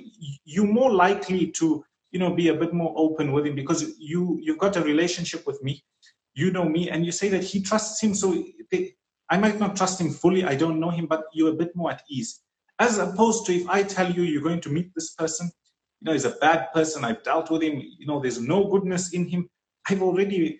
you're 0.45 0.73
more 0.79 0.91
likely 0.91 1.51
to, 1.59 1.83
you 2.11 2.19
know, 2.19 2.33
be 2.33 2.49
a 2.49 2.53
bit 2.53 2.73
more 2.73 2.93
open 2.95 3.31
with 3.31 3.45
him 3.47 3.55
because 3.55 3.81
you 3.97 4.39
you've 4.41 4.59
got 4.65 4.77
a 4.77 4.81
relationship 4.81 5.45
with 5.47 5.61
me 5.63 5.83
you 6.33 6.51
know 6.51 6.65
me 6.67 6.89
and 6.89 7.05
you 7.05 7.11
say 7.11 7.29
that 7.29 7.43
he 7.43 7.61
trusts 7.61 8.01
him. 8.01 8.13
So 8.13 8.43
they, 8.71 8.95
i 9.29 9.37
might 9.37 9.59
not 9.59 9.75
trust 9.75 10.01
him 10.01 10.09
fully 10.09 10.43
i 10.43 10.53
don't 10.53 10.79
know 10.81 10.89
him 10.89 11.05
but 11.05 11.23
you're 11.33 11.51
a 11.51 11.59
bit 11.63 11.75
more 11.75 11.91
at 11.91 12.03
ease. 12.09 12.41
As 12.79 12.97
opposed 12.97 13.45
to 13.45 13.53
if 13.53 13.67
i 13.69 13.83
tell 13.83 14.11
you 14.11 14.23
you're 14.23 14.41
going 14.49 14.61
to 14.61 14.69
meet 14.69 14.91
this 14.93 15.13
person 15.13 15.49
you 15.99 16.05
know 16.05 16.13
he's 16.13 16.25
a 16.25 16.37
bad 16.41 16.71
person 16.73 17.05
i've 17.05 17.23
dealt 17.23 17.49
with 17.49 17.61
him 17.61 17.81
you 17.99 18.05
know 18.05 18.19
there's 18.19 18.39
no 18.39 18.65
goodness 18.67 19.13
in 19.13 19.27
him. 19.27 19.49
I've 19.89 20.01
already 20.01 20.59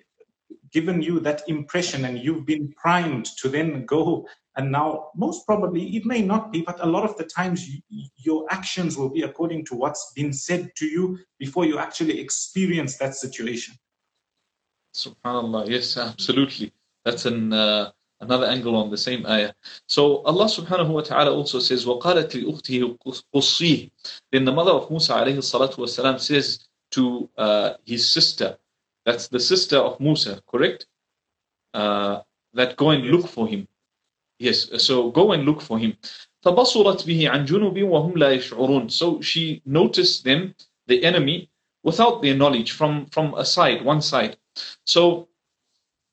given 0.71 1.01
you 1.01 1.19
that 1.21 1.43
impression 1.47 2.05
and 2.05 2.19
you've 2.19 2.45
been 2.45 2.73
primed 2.73 3.25
to 3.39 3.49
then 3.49 3.85
go 3.85 4.27
and 4.56 4.70
now 4.70 5.08
most 5.16 5.46
probably 5.46 5.96
it 5.96 6.04
may 6.04 6.22
not 6.22 6.52
be 6.52 6.62
but 6.62 6.78
a 6.80 6.86
lot 6.86 7.04
of 7.04 7.16
the 7.16 7.24
times 7.24 7.68
you, 7.68 7.80
your 8.16 8.46
actions 8.50 8.96
will 8.96 9.08
be 9.08 9.22
according 9.22 9.64
to 9.64 9.74
what's 9.74 10.12
been 10.14 10.32
said 10.32 10.70
to 10.76 10.86
you 10.86 11.18
before 11.38 11.64
you 11.64 11.78
actually 11.78 12.20
experience 12.20 12.96
that 12.98 13.14
situation 13.14 13.74
Subhanallah, 14.94 15.68
yes, 15.68 15.96
absolutely. 15.96 16.72
That's 17.04 17.24
an 17.26 17.52
uh, 17.52 17.92
another 18.20 18.46
angle 18.46 18.74
on 18.76 18.90
the 18.90 18.96
same 18.96 19.24
ayah. 19.26 19.52
So 19.86 20.22
Allah 20.22 20.46
subhanahu 20.46 20.88
wa 20.90 21.02
ta'ala 21.02 21.32
also 21.32 21.60
says, 21.60 21.86
وَقَالَتْ 21.86 22.30
لِأُخْتِهِ 22.34 22.98
قُصِّيهِ 23.34 23.90
Then 24.32 24.44
the 24.44 24.52
mother 24.52 24.72
of 24.72 24.90
Musa 24.90 25.12
alayhi 25.14 25.38
salatu 25.38 25.78
wasalam 25.78 26.18
says 26.20 26.66
to 26.92 27.28
uh, 27.36 27.74
his 27.84 28.10
sister, 28.10 28.58
that's 29.04 29.28
the 29.28 29.38
sister 29.40 29.76
of 29.76 30.00
Musa, 30.00 30.42
correct? 30.50 30.86
Uh, 31.72 32.22
that 32.54 32.76
go 32.76 32.90
and 32.90 33.04
look 33.04 33.28
for 33.28 33.46
him. 33.46 33.68
Yes, 34.42 34.70
so 34.82 35.10
go 35.10 35.32
and 35.32 35.44
look 35.44 35.60
for 35.60 35.78
him. 35.78 35.96
فَبَصُرَتْ 36.44 37.04
بِهِ 37.04 37.28
عَنْ 37.28 37.46
جُنُوبٍ 37.46 37.74
وَهُمْ 37.74 38.14
لَا 38.14 38.36
يَشْعُرُونَ 38.36 38.90
So 38.90 39.20
she 39.20 39.60
noticed 39.64 40.24
them, 40.24 40.54
the 40.86 41.04
enemy, 41.04 41.50
without 41.82 42.22
their 42.22 42.36
knowledge, 42.36 42.72
from, 42.72 43.06
from 43.06 43.34
a 43.34 43.44
side, 43.44 43.84
one 43.84 44.00
side. 44.00 44.36
So 44.84 45.28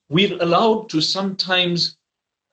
we're 0.10 0.42
allowed 0.42 0.90
to 0.90 1.02
sometimes 1.02 1.98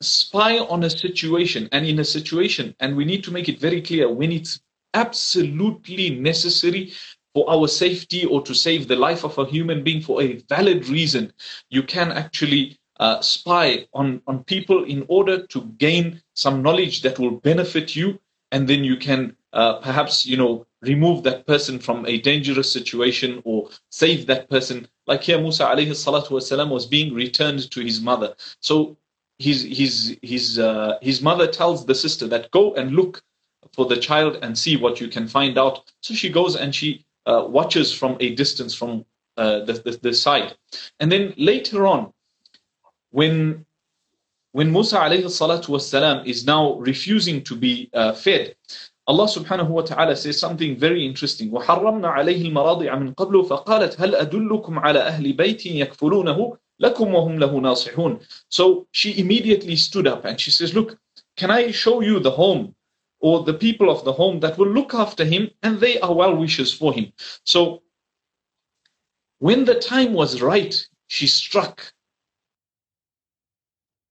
spy 0.02 0.58
on 0.58 0.84
a 0.84 0.90
situation 0.90 1.68
and 1.72 1.86
in 1.86 1.98
a 1.98 2.04
situation, 2.04 2.74
and 2.80 2.96
we 2.96 3.04
need 3.04 3.24
to 3.24 3.30
make 3.30 3.48
it 3.48 3.58
very 3.58 3.80
clear 3.80 4.12
when 4.12 4.32
it's 4.32 4.60
absolutely 4.94 6.10
necessary 6.10 6.92
for 7.34 7.48
our 7.50 7.66
safety 7.66 8.26
or 8.26 8.42
to 8.42 8.54
save 8.54 8.88
the 8.88 8.96
life 8.96 9.24
of 9.24 9.38
a 9.38 9.46
human 9.46 9.82
being 9.82 10.02
for 10.02 10.20
a 10.20 10.34
valid 10.48 10.86
reason, 10.88 11.32
you 11.70 11.82
can 11.82 12.12
actually 12.12 12.78
uh, 12.99 13.21
spy 13.21 13.87
on, 13.93 14.21
on 14.27 14.43
people 14.43 14.83
in 14.83 15.05
order 15.07 15.45
to 15.47 15.61
gain 15.77 16.21
some 16.33 16.61
knowledge 16.61 17.01
that 17.01 17.19
will 17.19 17.31
benefit 17.31 17.95
you, 17.95 18.19
and 18.51 18.67
then 18.67 18.83
you 18.83 18.97
can 18.97 19.35
uh, 19.53 19.75
perhaps 19.79 20.25
you 20.25 20.37
know 20.37 20.65
remove 20.81 21.23
that 21.23 21.45
person 21.47 21.79
from 21.79 22.05
a 22.05 22.19
dangerous 22.19 22.71
situation 22.71 23.41
or 23.45 23.69
save 23.89 24.27
that 24.27 24.49
person. 24.49 24.87
Like 25.07 25.23
here, 25.23 25.39
Musa 25.39 25.65
alayhi 25.65 25.91
salatu 25.91 26.29
wasalam 26.29 26.69
was 26.69 26.85
being 26.85 27.13
returned 27.13 27.69
to 27.71 27.81
his 27.81 28.01
mother. 28.01 28.35
So 28.61 28.97
his 29.39 29.63
his 29.63 30.17
his 30.21 30.59
uh, 30.59 30.97
his 31.01 31.21
mother 31.21 31.47
tells 31.47 31.85
the 31.85 31.95
sister 31.95 32.27
that 32.27 32.51
go 32.51 32.73
and 32.75 32.91
look 32.91 33.21
for 33.73 33.85
the 33.85 33.97
child 33.97 34.39
and 34.41 34.57
see 34.57 34.77
what 34.77 34.99
you 34.99 35.07
can 35.07 35.27
find 35.27 35.57
out. 35.57 35.91
So 36.01 36.13
she 36.13 36.29
goes 36.29 36.55
and 36.55 36.73
she 36.73 37.05
uh, 37.25 37.45
watches 37.47 37.93
from 37.93 38.17
a 38.19 38.33
distance 38.35 38.73
from 38.73 39.05
uh, 39.37 39.59
the, 39.65 39.73
the, 39.73 39.99
the 40.01 40.13
side, 40.13 40.55
and 40.99 41.11
then 41.11 41.33
later 41.37 41.85
on, 41.85 42.11
when 43.10 43.64
when 44.52 44.70
Musa 44.70 44.98
alayhi 44.98 45.24
salatu 45.24 45.68
wasalam 45.68 46.26
is 46.26 46.44
now 46.46 46.74
refusing 46.78 47.42
to 47.44 47.56
be 47.56 47.88
uh, 47.94 48.12
fed, 48.12 48.54
Allah 49.06 49.26
subhanahu 49.26 49.68
wa 49.68 49.82
ta'ala 49.82 50.14
says 50.14 50.38
something 50.38 50.76
very 50.76 51.04
interesting. 51.04 51.50
وَحَرَّمْنَا 51.50 52.08
عَلَيْهِ 52.18 52.52
الْمَرَاضِعَ 52.52 52.90
مِنْ 52.98 53.14
قَبْلُ 53.14 53.48
فَقَالَتْ 53.48 53.96
هَلْ 53.96 54.14
أَدُلُّكُمْ 54.14 54.78
عَلَى 54.78 55.00
أَهْلِ 55.08 55.36
بَيْتٍ 55.36 55.66
يَكْفُلُونَهُ 55.66 56.56
لَكُمْ 56.80 57.14
وَهُمْ 57.14 57.38
لَهُ 57.38 57.52
نَاصِحُونَ 57.60 58.20
So 58.48 58.86
she 58.92 59.18
immediately 59.18 59.76
stood 59.76 60.06
up 60.06 60.24
and 60.24 60.38
she 60.38 60.50
says, 60.50 60.74
look, 60.74 60.98
can 61.36 61.50
I 61.50 61.70
show 61.70 62.00
you 62.00 62.20
the 62.20 62.30
home 62.30 62.74
or 63.22 63.44
the 63.44 63.54
people 63.54 63.88
of 63.88 64.04
the 64.04 64.12
home 64.12 64.40
that 64.40 64.58
will 64.58 64.68
look 64.68 64.92
after 64.92 65.24
him 65.24 65.48
and 65.62 65.80
they 65.80 65.98
are 66.00 66.12
well 66.12 66.36
wishers 66.36 66.74
for 66.74 66.92
him. 66.92 67.12
So 67.44 67.82
when 69.38 69.64
the 69.64 69.78
time 69.78 70.12
was 70.12 70.42
right, 70.42 70.74
she 71.06 71.26
struck. 71.26 71.92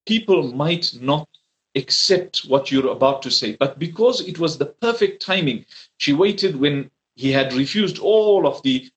People 0.07 0.53
might 0.53 0.95
not 1.01 1.29
accept 1.77 2.45
what 2.49 2.73
you're 2.73 2.89
about 2.89 3.23
to 3.23 3.31
say. 3.31 3.57
But 3.59 3.79
because 3.79 4.27
it 4.27 4.39
was 4.39 4.59
the 4.59 4.67
perfect 4.67 5.23
timing, 5.23 5.67
she 5.99 6.13
waited 6.13 6.57
when 6.57 6.91
he 7.15 7.31
had 7.31 7.53
refused 7.53 7.99
all 7.99 8.47
of 8.47 8.63
the. 8.63 8.89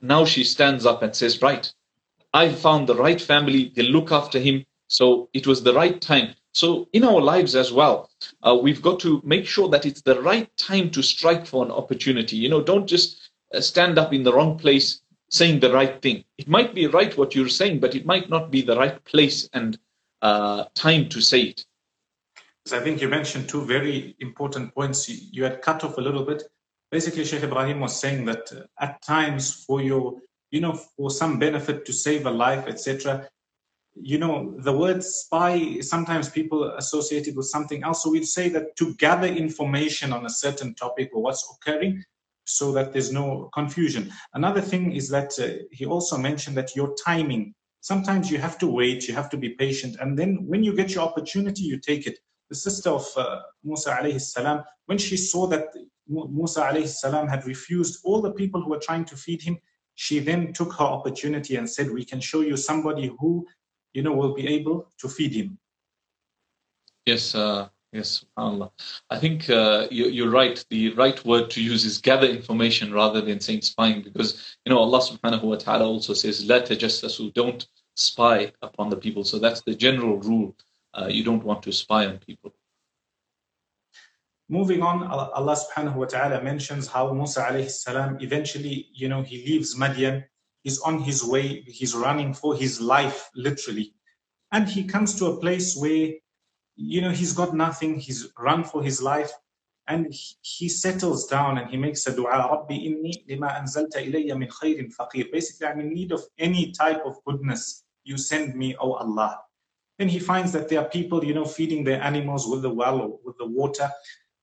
Now 0.00 0.24
she 0.24 0.44
stands 0.44 0.86
up 0.86 1.02
and 1.02 1.14
says, 1.14 1.40
Right, 1.40 1.72
I 2.32 2.52
found 2.52 2.88
the 2.88 2.94
right 2.94 3.20
family, 3.20 3.72
they 3.74 3.82
look 3.82 4.12
after 4.12 4.38
him. 4.38 4.64
So 4.88 5.28
it 5.32 5.46
was 5.46 5.62
the 5.62 5.74
right 5.74 6.00
time. 6.00 6.34
So 6.52 6.88
in 6.92 7.04
our 7.04 7.20
lives 7.20 7.54
as 7.54 7.72
well, 7.72 8.10
uh, 8.42 8.58
we've 8.60 8.82
got 8.82 8.98
to 9.00 9.22
make 9.24 9.46
sure 9.46 9.68
that 9.68 9.86
it's 9.86 10.02
the 10.02 10.20
right 10.20 10.54
time 10.56 10.90
to 10.90 11.02
strike 11.02 11.46
for 11.46 11.64
an 11.64 11.70
opportunity. 11.70 12.36
You 12.36 12.48
know, 12.48 12.62
don't 12.62 12.88
just 12.88 13.30
uh, 13.54 13.60
stand 13.60 13.98
up 13.98 14.12
in 14.12 14.24
the 14.24 14.32
wrong 14.32 14.58
place 14.58 14.99
saying 15.30 15.60
the 15.60 15.72
right 15.72 16.02
thing. 16.02 16.24
It 16.38 16.48
might 16.48 16.74
be 16.74 16.86
right 16.86 17.16
what 17.16 17.34
you're 17.34 17.48
saying, 17.48 17.80
but 17.80 17.94
it 17.94 18.04
might 18.04 18.28
not 18.28 18.50
be 18.50 18.62
the 18.62 18.76
right 18.76 19.02
place 19.04 19.48
and 19.52 19.78
uh, 20.22 20.64
time 20.74 21.08
to 21.08 21.20
say 21.20 21.40
it. 21.42 21.64
So 22.66 22.76
I 22.76 22.80
think 22.80 23.00
you 23.00 23.08
mentioned 23.08 23.48
two 23.48 23.64
very 23.64 24.16
important 24.20 24.74
points. 24.74 25.08
You, 25.08 25.16
you, 25.32 25.44
had 25.44 25.62
cut 25.62 25.82
off 25.82 25.96
a 25.96 26.00
little 26.00 26.24
bit. 26.24 26.42
Basically, 26.90 27.24
Sheikh 27.24 27.42
Ibrahim 27.42 27.80
was 27.80 27.98
saying 27.98 28.24
that 28.26 28.52
uh, 28.52 28.62
at 28.78 29.00
times, 29.02 29.64
for 29.64 29.80
your, 29.80 30.16
you 30.50 30.60
know, 30.60 30.74
for 30.74 31.10
some 31.10 31.38
benefit 31.38 31.86
to 31.86 31.92
save 31.92 32.26
a 32.26 32.30
life, 32.30 32.66
etc., 32.66 33.28
you 33.94 34.18
know, 34.18 34.54
the 34.58 34.72
word 34.72 35.02
spy, 35.02 35.80
sometimes 35.80 36.28
people 36.28 36.64
associate 36.76 37.26
it 37.26 37.36
with 37.36 37.46
something 37.46 37.82
else. 37.82 38.02
So 38.02 38.10
we'd 38.10 38.26
say 38.26 38.48
that 38.50 38.76
to 38.76 38.94
gather 38.94 39.26
information 39.26 40.12
on 40.12 40.26
a 40.26 40.30
certain 40.30 40.74
topic 40.74 41.10
or 41.12 41.22
what's 41.22 41.56
occurring 41.56 42.04
so 42.50 42.72
that 42.72 42.92
there's 42.92 43.12
no 43.12 43.48
confusion. 43.54 44.12
Another 44.34 44.60
thing 44.60 44.92
is 44.92 45.08
that 45.08 45.32
uh, 45.38 45.64
he 45.70 45.86
also 45.86 46.16
mentioned 46.18 46.56
that 46.56 46.74
your 46.74 46.94
timing, 47.04 47.54
sometimes 47.80 48.30
you 48.30 48.38
have 48.38 48.58
to 48.58 48.66
wait, 48.66 49.08
you 49.08 49.14
have 49.14 49.30
to 49.30 49.36
be 49.36 49.50
patient, 49.50 49.96
and 50.00 50.18
then 50.18 50.46
when 50.46 50.62
you 50.62 50.74
get 50.74 50.94
your 50.94 51.04
opportunity, 51.04 51.62
you 51.62 51.78
take 51.78 52.06
it. 52.06 52.18
The 52.48 52.56
sister 52.56 52.90
of 52.90 53.06
uh, 53.16 53.40
Musa 53.62 53.90
alayhi 53.90 54.20
salam, 54.20 54.64
when 54.86 54.98
she 54.98 55.16
saw 55.16 55.46
that 55.46 55.66
Musa 56.08 56.62
alayhi 56.62 56.88
salam 56.88 57.28
had 57.28 57.46
refused 57.46 58.00
all 58.04 58.20
the 58.20 58.32
people 58.32 58.60
who 58.60 58.70
were 58.70 58.80
trying 58.80 59.04
to 59.04 59.16
feed 59.16 59.40
him, 59.40 59.56
she 59.94 60.18
then 60.18 60.52
took 60.52 60.72
her 60.72 60.84
opportunity 60.84 61.56
and 61.56 61.68
said, 61.68 61.90
we 61.90 62.04
can 62.04 62.20
show 62.20 62.40
you 62.40 62.56
somebody 62.56 63.12
who, 63.18 63.46
you 63.92 64.02
know, 64.02 64.12
will 64.12 64.34
be 64.34 64.48
able 64.48 64.90
to 64.98 65.08
feed 65.08 65.34
him. 65.34 65.58
Yes, 67.06 67.34
uh, 67.34 67.68
yes, 67.92 68.24
Allah. 68.36 68.70
I 69.10 69.18
think 69.18 69.50
uh, 69.50 69.88
you, 69.90 70.26
are 70.26 70.30
right. 70.30 70.64
The 70.70 70.92
right 70.94 71.24
word 71.24 71.50
to 71.50 71.62
use 71.62 71.84
is 71.84 71.98
gather 71.98 72.26
information 72.26 72.92
rather 72.92 73.20
than 73.20 73.40
saying 73.40 73.62
spying 73.62 74.02
because, 74.02 74.56
you 74.64 74.70
know, 74.72 74.78
Allah 74.78 75.00
subhanahu 75.00 75.42
wa 75.42 75.56
ta'ala 75.56 75.84
also 75.86 76.14
says, 76.14 76.46
La 76.46 76.60
tajassasu, 76.60 77.32
don't 77.34 77.66
spy 77.96 78.52
upon 78.62 78.90
the 78.90 78.96
people. 78.96 79.24
So 79.24 79.38
that's 79.38 79.62
the 79.62 79.74
general 79.74 80.18
rule. 80.18 80.56
Uh, 80.94 81.08
you 81.08 81.24
don't 81.24 81.44
want 81.44 81.62
to 81.64 81.72
spy 81.72 82.06
on 82.06 82.18
people. 82.18 82.52
Moving 84.48 84.82
on, 84.82 85.04
Allah 85.04 85.56
subhanahu 85.56 85.94
wa 85.94 86.06
ta'ala 86.06 86.42
mentions 86.42 86.88
how 86.88 87.12
Musa 87.12 87.42
alayhi 87.42 87.70
salam 87.70 88.18
eventually, 88.20 88.88
you 88.92 89.08
know, 89.08 89.22
he 89.22 89.46
leaves 89.46 89.76
Madian. 89.78 90.24
He's 90.64 90.80
on 90.80 90.98
his 90.98 91.22
way. 91.22 91.62
He's 91.66 91.94
running 91.94 92.34
for 92.34 92.56
his 92.56 92.80
life, 92.80 93.30
literally. 93.36 93.94
And 94.50 94.68
he 94.68 94.82
comes 94.84 95.14
to 95.20 95.26
a 95.26 95.36
place 95.40 95.76
where, 95.76 96.14
you 96.80 97.02
know, 97.02 97.10
he's 97.10 97.34
got 97.34 97.54
nothing. 97.54 98.00
He's 98.00 98.28
run 98.38 98.64
for 98.64 98.82
his 98.82 99.02
life. 99.02 99.30
And 99.86 100.14
he, 100.42 100.68
settles 100.68 101.26
down 101.26 101.58
and 101.58 101.68
he 101.68 101.76
makes 101.76 102.06
a 102.06 102.14
dua, 102.14 102.48
Rabbi 102.50 102.74
inni 102.74 103.12
lima 103.28 103.48
anzalta 103.48 103.96
ilayya 103.96 104.38
min 104.38 104.48
khairin 104.48 104.94
faqir. 104.94 105.30
Basically, 105.32 105.66
I'm 105.66 105.80
in 105.80 105.92
need 105.92 106.12
of 106.12 106.22
any 106.38 106.70
type 106.70 107.02
of 107.04 107.16
goodness 107.26 107.82
you 108.04 108.16
send 108.16 108.54
me, 108.54 108.76
O 108.76 108.92
Allah. 108.92 109.40
Then 109.98 110.08
he 110.08 110.20
finds 110.20 110.52
that 110.52 110.68
there 110.68 110.80
are 110.80 110.88
people, 110.88 111.24
you 111.24 111.34
know, 111.34 111.44
feeding 111.44 111.84
their 111.84 112.00
animals 112.02 112.46
with 112.46 112.62
the 112.62 112.70
well 112.70 113.00
or 113.00 113.18
with 113.24 113.36
the 113.38 113.46
water. 113.46 113.90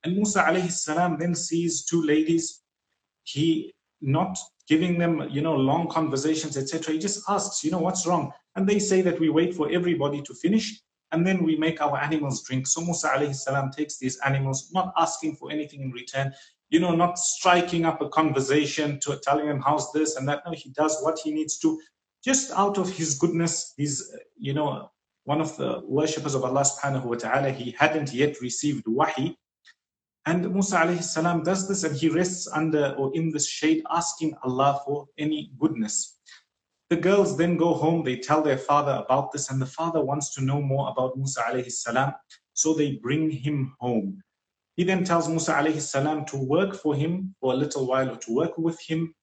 And 0.03 0.15
Musa 0.15 0.43
alayhi 0.43 0.71
salam 0.71 1.17
then 1.17 1.33
sees 1.33 1.85
two 1.85 2.03
ladies. 2.03 2.61
He 3.23 3.73
not 4.01 4.37
giving 4.67 4.99
them, 4.99 5.27
you 5.31 5.41
know, 5.41 5.55
long 5.55 5.87
conversations, 5.87 6.57
etc. 6.57 6.93
He 6.93 6.99
just 6.99 7.23
asks, 7.29 7.63
you 7.63 7.71
know, 7.71 7.79
what's 7.79 8.05
wrong? 8.05 8.31
And 8.55 8.67
they 8.67 8.79
say 8.79 9.01
that 9.01 9.19
we 9.19 9.29
wait 9.29 9.55
for 9.55 9.71
everybody 9.71 10.21
to 10.23 10.33
finish 10.33 10.81
and 11.11 11.25
then 11.25 11.43
we 11.43 11.55
make 11.55 11.81
our 11.81 11.97
animals 11.97 12.43
drink. 12.43 12.67
So 12.67 12.81
Musa 12.81 13.09
alayhi 13.09 13.35
salam 13.35 13.71
takes 13.71 13.97
these 13.97 14.19
animals, 14.25 14.69
not 14.73 14.93
asking 14.97 15.35
for 15.35 15.51
anything 15.51 15.81
in 15.81 15.91
return, 15.91 16.33
you 16.69 16.79
know, 16.79 16.95
not 16.95 17.17
striking 17.17 17.85
up 17.85 18.01
a 18.01 18.09
conversation 18.09 18.99
to 19.01 19.17
telling 19.23 19.47
them 19.47 19.61
how's 19.61 19.91
this 19.93 20.17
and 20.17 20.27
that. 20.27 20.43
No, 20.45 20.51
he 20.51 20.69
does 20.69 20.99
what 21.01 21.19
he 21.23 21.31
needs 21.31 21.57
to 21.59 21.79
just 22.27 22.51
out 22.51 22.77
of 22.77 22.89
his 22.89 23.17
goodness, 23.17 23.73
he's, 23.77 24.11
you 24.37 24.53
know, 24.53 24.91
one 25.23 25.41
of 25.41 25.55
the 25.57 25.81
worshippers 25.85 26.35
of 26.35 26.43
Allah 26.43 26.61
subhanahu 26.61 27.05
wa 27.05 27.15
ta'ala, 27.15 27.51
he 27.51 27.71
hadn't 27.71 28.13
yet 28.13 28.41
received 28.41 28.85
wahi. 28.85 29.37
And 30.25 30.53
Musa 30.53 30.77
alayhi 30.77 31.03
salam 31.03 31.43
does 31.43 31.69
this 31.69 31.85
and 31.85 31.95
he 31.95 32.09
rests 32.09 32.49
under 32.51 32.95
or 32.97 33.15
in 33.15 33.31
this 33.31 33.47
shade 33.47 33.83
asking 33.89 34.35
Allah 34.43 34.81
for 34.85 35.07
any 35.17 35.51
goodness. 35.57 36.19
The 36.89 36.97
girls 36.97 37.37
then 37.37 37.57
go 37.57 37.73
home, 37.73 38.03
they 38.03 38.17
tell 38.17 38.41
their 38.41 38.57
father 38.57 39.03
about 39.03 39.31
this, 39.31 39.49
and 39.49 39.61
the 39.61 39.65
father 39.65 40.03
wants 40.03 40.33
to 40.35 40.43
know 40.43 40.61
more 40.61 40.89
about 40.89 41.17
Musa 41.17 41.41
alayhi 41.41 41.71
salam, 41.71 42.13
so 42.53 42.73
they 42.73 42.93
bring 42.93 43.29
him 43.29 43.75
home. 43.79 44.21
He 44.75 44.83
then 44.83 45.03
tells 45.03 45.27
Musa 45.27 45.53
alayhi 45.53 45.81
salam 45.81 46.25
to 46.25 46.37
work 46.37 46.75
for 46.75 46.95
him 46.95 47.35
for 47.41 47.53
a 47.53 47.55
little 47.57 47.87
while 47.87 48.09
or 48.09 48.17
to 48.17 48.33
work 48.33 48.57
with 48.57 48.79
him 48.81 49.13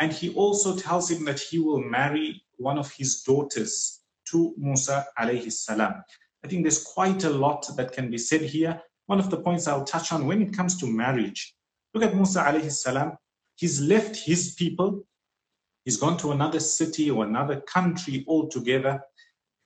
and 0.00 0.12
he 0.12 0.34
also 0.34 0.76
tells 0.76 1.10
him 1.10 1.24
that 1.24 1.40
he 1.40 1.58
will 1.58 1.82
marry 1.82 2.42
one 2.56 2.78
of 2.78 2.90
his 2.92 3.22
daughters 3.22 4.00
to 4.30 4.54
Musa 4.56 5.06
alayhi 5.18 5.50
salam. 5.50 6.02
I 6.44 6.48
think 6.48 6.62
there's 6.62 6.84
quite 6.84 7.24
a 7.24 7.30
lot 7.30 7.66
that 7.76 7.92
can 7.92 8.10
be 8.10 8.18
said 8.18 8.42
here. 8.42 8.80
One 9.06 9.18
of 9.18 9.30
the 9.30 9.38
points 9.38 9.66
I'll 9.66 9.84
touch 9.84 10.12
on 10.12 10.26
when 10.26 10.42
it 10.42 10.52
comes 10.52 10.78
to 10.80 10.86
marriage. 10.86 11.54
Look 11.94 12.04
at 12.04 12.14
Musa 12.14 12.42
alayhi 12.42 12.70
salam. 12.70 13.12
He's 13.56 13.80
left 13.80 14.16
his 14.16 14.54
people. 14.54 15.04
He's 15.88 15.96
gone 15.96 16.18
to 16.18 16.32
another 16.32 16.60
city 16.60 17.10
or 17.10 17.24
another 17.24 17.62
country 17.62 18.22
altogether. 18.28 19.00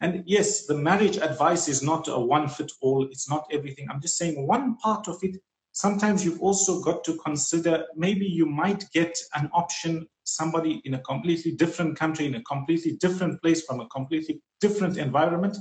And 0.00 0.22
yes, 0.24 0.66
the 0.66 0.76
marriage 0.76 1.16
advice 1.16 1.66
is 1.66 1.82
not 1.82 2.06
a 2.06 2.16
one 2.16 2.48
fit 2.48 2.70
all. 2.80 3.08
It's 3.10 3.28
not 3.28 3.48
everything. 3.50 3.88
I'm 3.90 4.00
just 4.00 4.16
saying 4.16 4.46
one 4.46 4.76
part 4.76 5.08
of 5.08 5.18
it 5.22 5.42
sometimes 5.72 6.24
you've 6.24 6.40
also 6.40 6.80
got 6.80 7.02
to 7.02 7.16
consider 7.26 7.86
maybe 7.96 8.24
you 8.24 8.46
might 8.46 8.88
get 8.92 9.18
an 9.34 9.50
option 9.52 10.06
somebody 10.22 10.80
in 10.84 10.94
a 10.94 11.00
completely 11.00 11.50
different 11.50 11.98
country 11.98 12.26
in 12.26 12.36
a 12.36 12.42
completely 12.42 12.92
different 13.00 13.42
place 13.42 13.64
from 13.64 13.80
a 13.80 13.88
completely 13.88 14.40
different 14.60 14.98
environment 14.98 15.56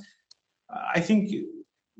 i 0.93 0.99
think 0.99 1.33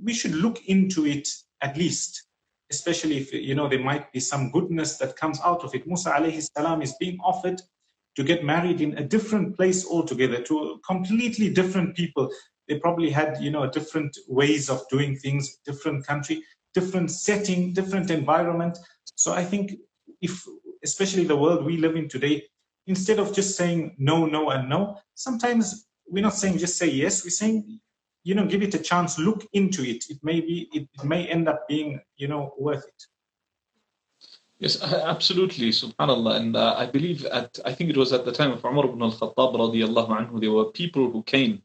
we 0.04 0.14
should 0.14 0.36
look 0.36 0.60
into 0.68 1.06
it 1.06 1.26
at 1.62 1.78
least 1.78 2.28
especially 2.70 3.18
if 3.18 3.34
you 3.34 3.56
know 3.56 3.70
there 3.70 3.84
might 3.92 4.12
be 4.12 4.20
some 4.20 4.52
goodness 4.52 4.98
that 4.98 5.16
comes 5.16 5.40
out 5.46 5.64
of 5.64 5.74
it 5.74 5.88
musa 5.88 6.12
alayhi 6.12 6.46
salam 6.58 6.82
is 6.82 6.94
being 7.00 7.18
offered 7.24 7.62
to 8.16 8.24
get 8.24 8.44
married 8.44 8.82
in 8.82 8.98
a 8.98 9.04
different 9.04 9.56
place 9.56 9.86
altogether 9.86 10.42
to 10.42 10.80
completely 10.86 11.54
different 11.54 11.96
people 11.96 12.30
they 12.68 12.78
probably 12.78 13.10
had 13.10 13.38
you 13.42 13.52
know 13.52 13.70
different 13.70 14.16
ways 14.28 14.70
of 14.70 14.82
doing 14.90 15.16
things 15.16 15.58
different 15.66 16.06
country 16.06 16.44
different 16.74 17.12
setting, 17.12 17.74
different 17.74 18.10
environment. 18.12 18.78
So 19.16 19.34
I 19.34 19.44
think 19.44 19.74
if, 20.22 20.44
especially 20.84 21.26
the 21.26 21.36
world 21.36 21.66
we 21.66 21.78
live 21.78 21.96
in 21.96 22.08
today, 22.08 22.44
instead 22.88 23.20
of 23.20 23.34
just 23.34 23.58
saying 23.58 23.96
no, 23.98 24.26
no, 24.26 24.50
and 24.50 24.70
no, 24.70 24.98
sometimes 25.16 25.88
we're 26.08 26.24
not 26.24 26.36
saying 26.36 26.58
just 26.58 26.78
say 26.78 26.90
yes. 26.90 27.24
We're 27.24 27.32
saying, 27.32 27.80
you 28.24 28.36
know, 28.36 28.46
give 28.46 28.62
it 28.62 28.76
a 28.76 28.80
chance, 28.80 29.18
look 29.18 29.46
into 29.54 29.84
it. 29.84 30.06
It 30.10 30.20
may 30.24 30.42
be, 30.42 30.70
it, 30.74 30.88
it 30.94 31.04
may 31.04 31.28
end 31.28 31.48
up 31.48 31.68
being, 31.68 32.00
you 32.18 32.28
know, 32.28 32.54
worth 32.58 32.86
it. 32.86 33.04
Yes, 34.62 34.80
absolutely, 35.14 35.70
subhanAllah. 35.70 36.36
And 36.36 36.56
uh, 36.56 36.76
I 36.78 36.86
believe 36.86 37.26
at, 37.26 37.58
I 37.66 37.74
think 37.74 37.90
it 37.90 37.98
was 37.98 38.14
at 38.14 38.26
the 38.26 38.32
time 38.32 38.52
of 38.52 38.64
Umar 38.64 38.86
ibn 38.86 39.02
al-Khattab 39.02 39.56
radiallahu 39.64 40.12
anhu, 40.20 40.40
there 40.40 40.52
were 40.52 40.66
people 40.66 41.10
who 41.10 41.24
came 41.24 41.64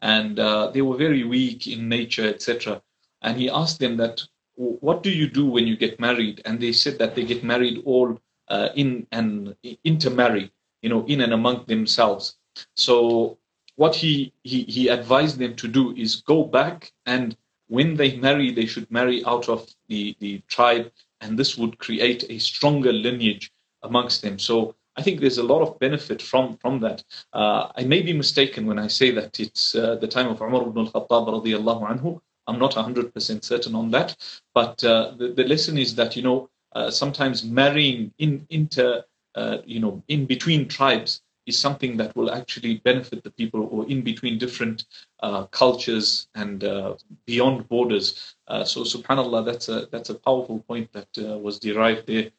and 0.00 0.38
uh, 0.38 0.70
they 0.70 0.80
were 0.80 0.96
very 0.96 1.24
weak 1.24 1.66
in 1.66 1.88
nature, 1.88 2.28
etc. 2.28 2.80
And 3.20 3.36
he 3.36 3.50
asked 3.50 3.80
them 3.80 3.96
that, 3.96 4.22
what 4.54 5.02
do 5.02 5.10
you 5.10 5.28
do 5.28 5.44
when 5.44 5.66
you 5.66 5.76
get 5.76 5.98
married? 5.98 6.40
And 6.44 6.60
they 6.60 6.70
said 6.70 6.98
that 7.00 7.16
they 7.16 7.24
get 7.24 7.42
married 7.42 7.82
all 7.84 8.20
uh, 8.46 8.68
in 8.76 9.08
and 9.10 9.56
intermarry, 9.82 10.52
you 10.82 10.88
know, 10.88 11.04
in 11.06 11.22
and 11.22 11.32
among 11.32 11.64
themselves. 11.66 12.36
So 12.74 13.38
what 13.74 13.96
he, 13.96 14.32
he, 14.44 14.62
he 14.62 14.86
advised 14.86 15.40
them 15.40 15.56
to 15.56 15.66
do 15.66 15.92
is 15.96 16.22
go 16.22 16.44
back 16.44 16.92
and 17.06 17.36
when 17.66 17.96
they 17.96 18.16
marry, 18.16 18.52
they 18.52 18.66
should 18.66 18.88
marry 18.88 19.24
out 19.24 19.48
of 19.48 19.68
the, 19.88 20.16
the 20.20 20.38
tribe, 20.46 20.92
and 21.20 21.38
this 21.38 21.56
would 21.56 21.78
create 21.78 22.24
a 22.28 22.38
stronger 22.38 22.92
lineage 22.92 23.50
amongst 23.82 24.22
them. 24.22 24.38
So 24.38 24.74
I 24.96 25.02
think 25.02 25.20
there's 25.20 25.38
a 25.38 25.42
lot 25.42 25.62
of 25.62 25.78
benefit 25.78 26.22
from 26.22 26.56
from 26.56 26.80
that. 26.80 27.04
Uh, 27.32 27.68
I 27.76 27.84
may 27.84 28.02
be 28.02 28.12
mistaken 28.12 28.66
when 28.66 28.78
I 28.78 28.88
say 28.88 29.10
that 29.12 29.38
it's 29.38 29.74
uh, 29.74 29.96
the 29.96 30.08
time 30.08 30.28
of 30.28 30.40
Umar 30.40 30.62
ibn 30.62 30.86
al-Khattab 30.86 31.28
radiallahu 31.36 31.82
anhu, 31.92 32.20
I'm 32.46 32.58
not 32.58 32.72
100% 32.72 33.44
certain 33.44 33.74
on 33.74 33.90
that. 33.90 34.16
But 34.54 34.82
uh, 34.84 35.12
the, 35.18 35.28
the 35.28 35.44
lesson 35.44 35.78
is 35.78 35.94
that, 35.96 36.16
you 36.16 36.22
know, 36.22 36.48
uh, 36.72 36.90
sometimes 36.90 37.44
marrying 37.44 38.12
in 38.18 38.46
inter, 38.50 39.04
uh, 39.34 39.58
you 39.64 39.80
know, 39.80 40.02
in 40.08 40.26
between 40.26 40.68
tribes 40.68 41.22
is 41.47 41.57
something 41.57 41.97
that 41.97 42.15
will 42.15 42.31
actually 42.31 42.77
benefit 42.77 43.23
the 43.23 43.31
people 43.31 43.67
or 43.71 43.87
in 43.89 44.01
between 44.01 44.37
different 44.37 44.85
uh, 45.21 45.45
cultures 45.47 46.27
and 46.35 46.63
uh, 46.63 46.95
beyond 47.25 47.67
borders. 47.67 48.35
Uh, 48.47 48.63
so 48.63 48.81
subhanallah, 48.81 49.43
that's 49.43 49.67
a, 49.69 49.87
that's 49.91 50.09
a 50.09 50.15
powerful 50.15 50.59
point 50.59 50.91
that 50.93 51.07
was 51.41 51.59
derived 51.59 52.05
there, 52.07 52.29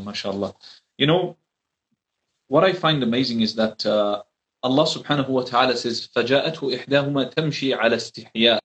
mashallah. 0.00 0.54
You 0.96 1.06
know, 1.06 1.36
what 2.48 2.64
I 2.64 2.72
find 2.72 3.02
amazing 3.02 3.42
is 3.42 3.54
that 3.56 3.84
Allah 3.86 4.84
subhanahu 4.84 5.28
wa 5.28 5.42
ta'ala 5.42 5.76
says, 5.76 6.08
فَجَاءَتْهُ 6.16 6.86
إِحْدَاهُمَا 6.86 7.34
تَمْشِي 7.34 7.78
عَلَى 7.78 7.94
اسْتِحْيَاءٍ 7.94 8.58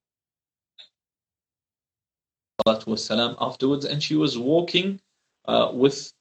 والسلام, 2.65 3.35
afterwards, 3.39 3.85
and 3.85 4.01
she 4.01 4.15
was 4.15 4.37
walking 4.37 4.99
uh, 5.45 5.71
with, 5.73 6.13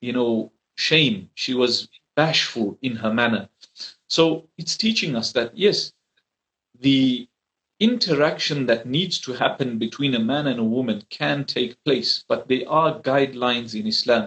you 0.00 0.12
know, 0.12 0.50
shame. 0.76 1.30
She 1.34 1.54
was 1.54 1.88
bashful 2.23 2.77
in 2.87 2.93
her 3.03 3.13
manner. 3.21 3.43
So 4.17 4.23
it's 4.59 4.75
teaching 4.85 5.11
us 5.21 5.29
that 5.37 5.49
yes, 5.65 5.77
the 6.87 7.27
interaction 7.79 8.59
that 8.67 8.85
needs 8.97 9.15
to 9.25 9.31
happen 9.33 9.69
between 9.85 10.13
a 10.15 10.19
man 10.31 10.45
and 10.51 10.59
a 10.59 10.71
woman 10.77 10.97
can 11.09 11.37
take 11.45 11.83
place, 11.83 12.11
but 12.31 12.47
there 12.47 12.67
are 12.69 12.99
guidelines 13.11 13.71
in 13.79 13.87
Islam. 13.95 14.23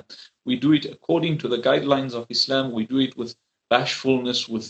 We 0.49 0.55
do 0.57 0.73
it 0.79 0.85
according 0.97 1.39
to 1.39 1.49
the 1.49 1.63
guidelines 1.69 2.15
of 2.15 2.27
Islam. 2.37 2.73
We 2.79 2.85
do 2.95 2.99
it 3.07 3.17
with 3.17 3.37
bashfulness, 3.71 4.41
with 4.55 4.67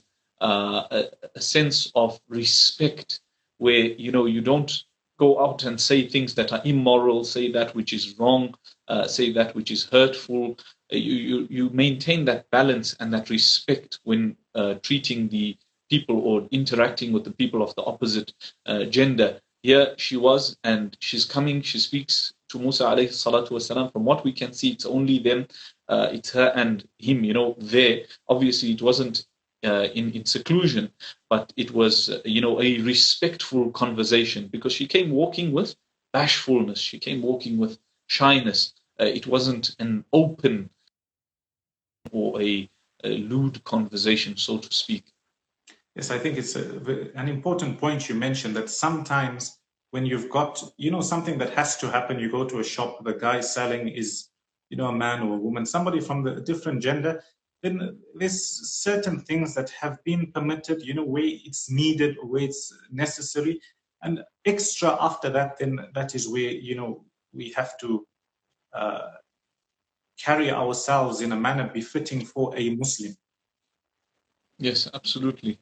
uh, 0.49 0.83
a, 0.99 1.01
a 1.35 1.41
sense 1.41 1.91
of 1.95 2.21
respect, 2.29 3.21
where 3.65 3.87
you 4.05 4.11
know 4.15 4.27
you 4.37 4.43
don't 4.53 4.73
go 5.25 5.29
out 5.45 5.61
and 5.69 5.81
say 5.81 5.99
things 6.07 6.35
that 6.35 6.53
are 6.53 6.63
immoral, 6.65 7.25
say 7.25 7.47
that 7.53 7.75
which 7.75 7.93
is 7.99 8.19
wrong, 8.19 8.55
uh, 8.89 9.07
say 9.07 9.27
that 9.33 9.55
which 9.57 9.71
is 9.71 9.83
hurtful. 9.97 10.59
You, 10.91 11.15
you, 11.15 11.47
you 11.51 11.71
maintain 11.71 12.25
that 12.27 12.51
balance 12.51 12.95
and 13.01 13.13
that 13.15 13.31
respect 13.31 14.01
when 14.05 14.37
uh, 14.55 14.75
treating 14.83 15.29
the 15.29 15.57
people 15.91 16.21
or 16.21 16.47
interacting 16.51 17.13
with 17.13 17.25
the 17.25 17.31
people 17.31 17.63
of 17.63 17.75
the 17.75 17.83
opposite 17.85 18.33
uh, 18.67 18.85
gender. 18.85 19.41
Here 19.63 19.95
she 19.97 20.17
was, 20.19 20.57
and 20.63 20.95
she's 21.01 21.25
coming, 21.25 21.63
she 21.63 21.79
speaks 21.79 22.35
to 22.51 22.59
Musa 22.59 22.85
alayhi 22.85 23.09
salatu 23.09 23.51
wasalam. 23.53 23.93
From 23.93 24.05
what 24.05 24.23
we 24.23 24.33
can 24.33 24.53
see, 24.53 24.71
it's 24.71 24.85
only 24.85 25.19
them, 25.19 25.47
uh, 25.89 26.09
it's 26.13 26.31
her 26.33 26.53
and 26.55 26.87
him, 26.99 27.25
you 27.25 27.33
know, 27.33 27.57
there. 27.59 28.03
Obviously, 28.29 28.73
it 28.73 28.83
wasn't 28.83 29.27
uh, 29.65 29.89
in, 29.95 30.13
in 30.13 30.27
seclusion, 30.27 30.91
but 31.31 31.53
it 31.57 31.71
was, 31.71 32.11
uh, 32.11 32.21
you 32.27 32.43
know, 32.43 32.61
a 32.61 32.79
respectful 32.83 33.71
conversation 33.71 34.49
because 34.49 34.73
she 34.73 34.87
came 34.87 35.11
walking 35.11 35.51
with 35.53 35.75
bashfulness. 36.13 36.79
She 36.79 36.99
came 36.99 37.23
walking 37.23 37.57
with 37.57 37.79
shyness. 38.07 38.75
Uh, 39.01 39.05
it 39.05 39.27
wasn't 39.27 39.75
an 39.79 40.05
open 40.13 40.71
or 42.13 42.41
a, 42.41 42.69
a 43.03 43.09
lewd 43.09 43.63
conversation, 43.65 44.37
so 44.37 44.59
to 44.59 44.73
speak. 44.73 45.05
Yes, 45.97 46.11
I 46.11 46.19
think 46.19 46.39
it's 46.39 46.57
a, 46.57 47.11
an 47.15 47.29
important 47.29 47.79
point 47.79 48.09
you 48.09 48.15
mentioned 48.15 48.57
that 48.57 48.71
sometimes 48.71 49.59
when 49.91 50.05
you've 50.05 50.29
got, 50.29 50.63
you 50.77 50.91
know, 50.91 51.01
something 51.01 51.39
that 51.39 51.51
has 51.55 51.77
to 51.77 51.89
happen, 51.89 52.19
you 52.19 52.31
go 52.31 52.45
to 52.45 52.59
a 52.59 52.65
shop, 52.65 53.05
the 53.05 53.15
guy 53.15 53.41
selling 53.41 53.89
is, 53.89 54.31
you 54.71 54.77
know, 54.77 54.89
a 54.89 54.93
man 54.93 55.23
or 55.23 55.35
a 55.35 55.39
woman, 55.39 55.65
somebody 55.65 56.01
from 56.01 56.25
the 56.25 56.41
different 56.41 56.83
gender, 56.83 57.23
then 57.63 57.97
there's 58.15 58.69
certain 58.69 59.21
things 59.21 59.55
that 59.55 59.71
have 59.71 60.03
been 60.05 60.33
permitted, 60.33 60.83
you 60.83 60.95
know, 60.95 61.05
where 61.05 61.23
it's 61.25 61.71
needed, 61.71 62.17
where 62.23 62.43
it's 62.43 62.77
necessary. 62.91 63.61
And 64.03 64.21
extra 64.45 64.97
after 65.01 65.31
that, 65.31 65.59
then 65.59 65.79
that 65.95 66.15
is 66.15 66.29
where, 66.29 66.51
you 66.51 66.75
know, 66.75 67.05
we 67.33 67.51
have 67.53 67.79
to 67.79 68.05
carry 70.20 70.52
ourselves 70.52 71.22
in 71.22 71.32
a 71.32 71.36
manner 71.36 71.70
befitting 71.74 72.26
for 72.26 72.54
a 72.56 72.76
Muslim. 72.76 73.16
Yes, 74.58 74.90
absolutely. 74.94 75.60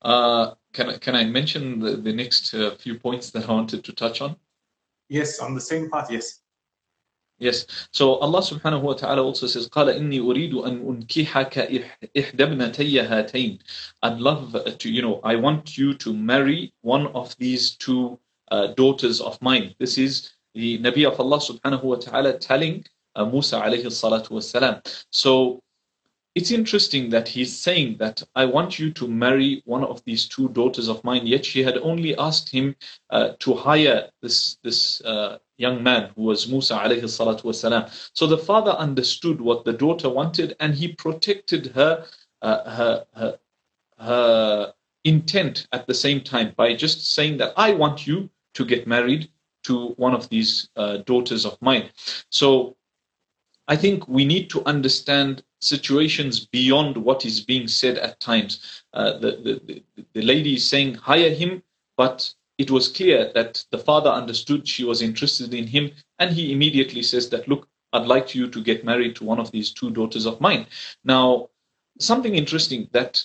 Uh, 0.00 0.54
can 0.72 0.90
I, 0.90 0.98
can 0.98 1.14
I 1.14 1.24
mention 1.24 1.78
the, 1.80 1.96
the 1.96 2.12
next 2.12 2.54
uh, 2.54 2.74
few 2.76 2.98
points 2.98 3.30
that 3.30 3.48
I 3.48 3.52
wanted 3.52 3.84
to 3.84 3.92
touch 3.92 4.20
on? 4.20 4.36
Yes, 5.08 5.38
on 5.38 5.54
the 5.54 5.60
same 5.60 5.90
part, 5.90 6.10
yes. 6.10 6.40
Yes. 7.38 7.66
So 7.90 8.16
Allah 8.16 8.40
subhanahu 8.40 8.82
wa 8.82 8.94
ta'ala 8.94 9.22
also 9.22 9.46
says, 9.46 9.68
قَالَ 9.68 9.98
إِنِّي 9.98 10.20
أُرِيدُ 10.20 10.52
أَنْ 10.52 10.84
أُنْكِحَكَ 10.84 11.52
إِحْدَى 12.16 12.36
ابْنَتَيَّ 12.36 13.08
هَاتَيْنِ 13.08 13.60
I'd 14.02 14.18
love 14.18 14.56
to, 14.78 14.90
you 14.90 15.02
know, 15.02 15.20
I 15.24 15.36
want 15.36 15.76
you 15.76 15.94
to 15.94 16.12
marry 16.12 16.72
one 16.82 17.08
of 17.08 17.36
these 17.38 17.76
two 17.76 18.18
uh, 18.50 18.68
daughters 18.68 19.20
of 19.20 19.40
mine. 19.42 19.74
This 19.78 19.98
is 19.98 20.30
the 20.53 20.79
Nabi 20.79 21.05
of 21.05 21.19
Allah 21.19 21.37
subhanahu 21.37 21.83
wa 21.83 21.95
ta'ala 21.95 22.37
telling 22.37 22.85
uh, 23.15 23.25
Musa 23.25 23.59
alayhi 23.59 23.85
salatu 23.85 24.31
wasalam. 24.31 25.05
So 25.11 25.61
it's 26.35 26.51
interesting 26.51 27.09
that 27.09 27.27
he's 27.27 27.55
saying 27.57 27.97
that 27.97 28.23
I 28.35 28.45
want 28.45 28.79
you 28.79 28.91
to 28.91 29.07
marry 29.07 29.61
one 29.65 29.83
of 29.83 30.03
these 30.05 30.27
two 30.27 30.49
daughters 30.49 30.87
of 30.87 31.03
mine, 31.03 31.25
yet 31.27 31.43
she 31.43 31.63
had 31.63 31.77
only 31.79 32.15
asked 32.17 32.49
him 32.49 32.75
uh, 33.09 33.31
to 33.39 33.55
hire 33.55 34.09
this, 34.21 34.57
this 34.63 35.01
uh, 35.01 35.39
young 35.57 35.81
man 35.83 36.11
who 36.15 36.23
was 36.23 36.47
Musa 36.47 36.75
alayhi 36.75 37.03
salatu 37.03 37.43
wasalam. 37.43 37.89
So 38.13 38.27
the 38.27 38.37
father 38.37 38.71
understood 38.71 39.41
what 39.41 39.65
the 39.65 39.73
daughter 39.73 40.09
wanted 40.09 40.55
and 40.59 40.73
he 40.73 40.93
protected 40.93 41.67
her, 41.67 42.05
uh, 42.41 42.69
her, 42.69 43.05
her, 43.15 43.39
her 43.97 44.73
intent 45.03 45.67
at 45.71 45.87
the 45.87 45.93
same 45.93 46.21
time 46.21 46.53
by 46.55 46.75
just 46.75 47.13
saying 47.13 47.37
that 47.37 47.53
I 47.57 47.73
want 47.73 48.05
you 48.05 48.29
to 48.53 48.65
get 48.65 48.87
married 48.87 49.29
to 49.63 49.89
one 49.97 50.13
of 50.13 50.29
these 50.29 50.69
uh, 50.75 50.97
daughters 50.97 51.45
of 51.45 51.57
mine. 51.61 51.89
So 52.29 52.75
I 53.67 53.75
think 53.75 54.07
we 54.07 54.25
need 54.25 54.49
to 54.51 54.65
understand 54.65 55.43
situations 55.61 56.45
beyond 56.45 56.97
what 56.97 57.25
is 57.25 57.41
being 57.41 57.67
said 57.67 57.97
at 57.97 58.19
times. 58.19 58.83
Uh, 58.93 59.17
the, 59.19 59.61
the, 59.65 59.83
the, 60.13 60.21
lady 60.21 60.55
is 60.55 60.67
saying, 60.67 60.95
hire 60.95 61.29
him, 61.29 61.61
but 61.97 62.33
it 62.57 62.71
was 62.71 62.87
clear 62.87 63.31
that 63.35 63.63
the 63.71 63.77
father 63.77 64.09
understood 64.09 64.67
she 64.67 64.83
was 64.83 65.01
interested 65.01 65.53
in 65.53 65.67
him, 65.67 65.91
and 66.17 66.31
he 66.31 66.51
immediately 66.51 67.03
says 67.03 67.29
that, 67.29 67.47
look, 67.47 67.67
I'd 67.93 68.07
like 68.07 68.33
you 68.35 68.49
to 68.49 68.61
get 68.61 68.85
married 68.85 69.15
to 69.17 69.23
one 69.23 69.39
of 69.39 69.51
these 69.51 69.71
two 69.71 69.91
daughters 69.91 70.25
of 70.25 70.41
mine. 70.41 70.67
Now, 71.03 71.49
something 71.99 72.35
interesting 72.35 72.87
that 72.91 73.23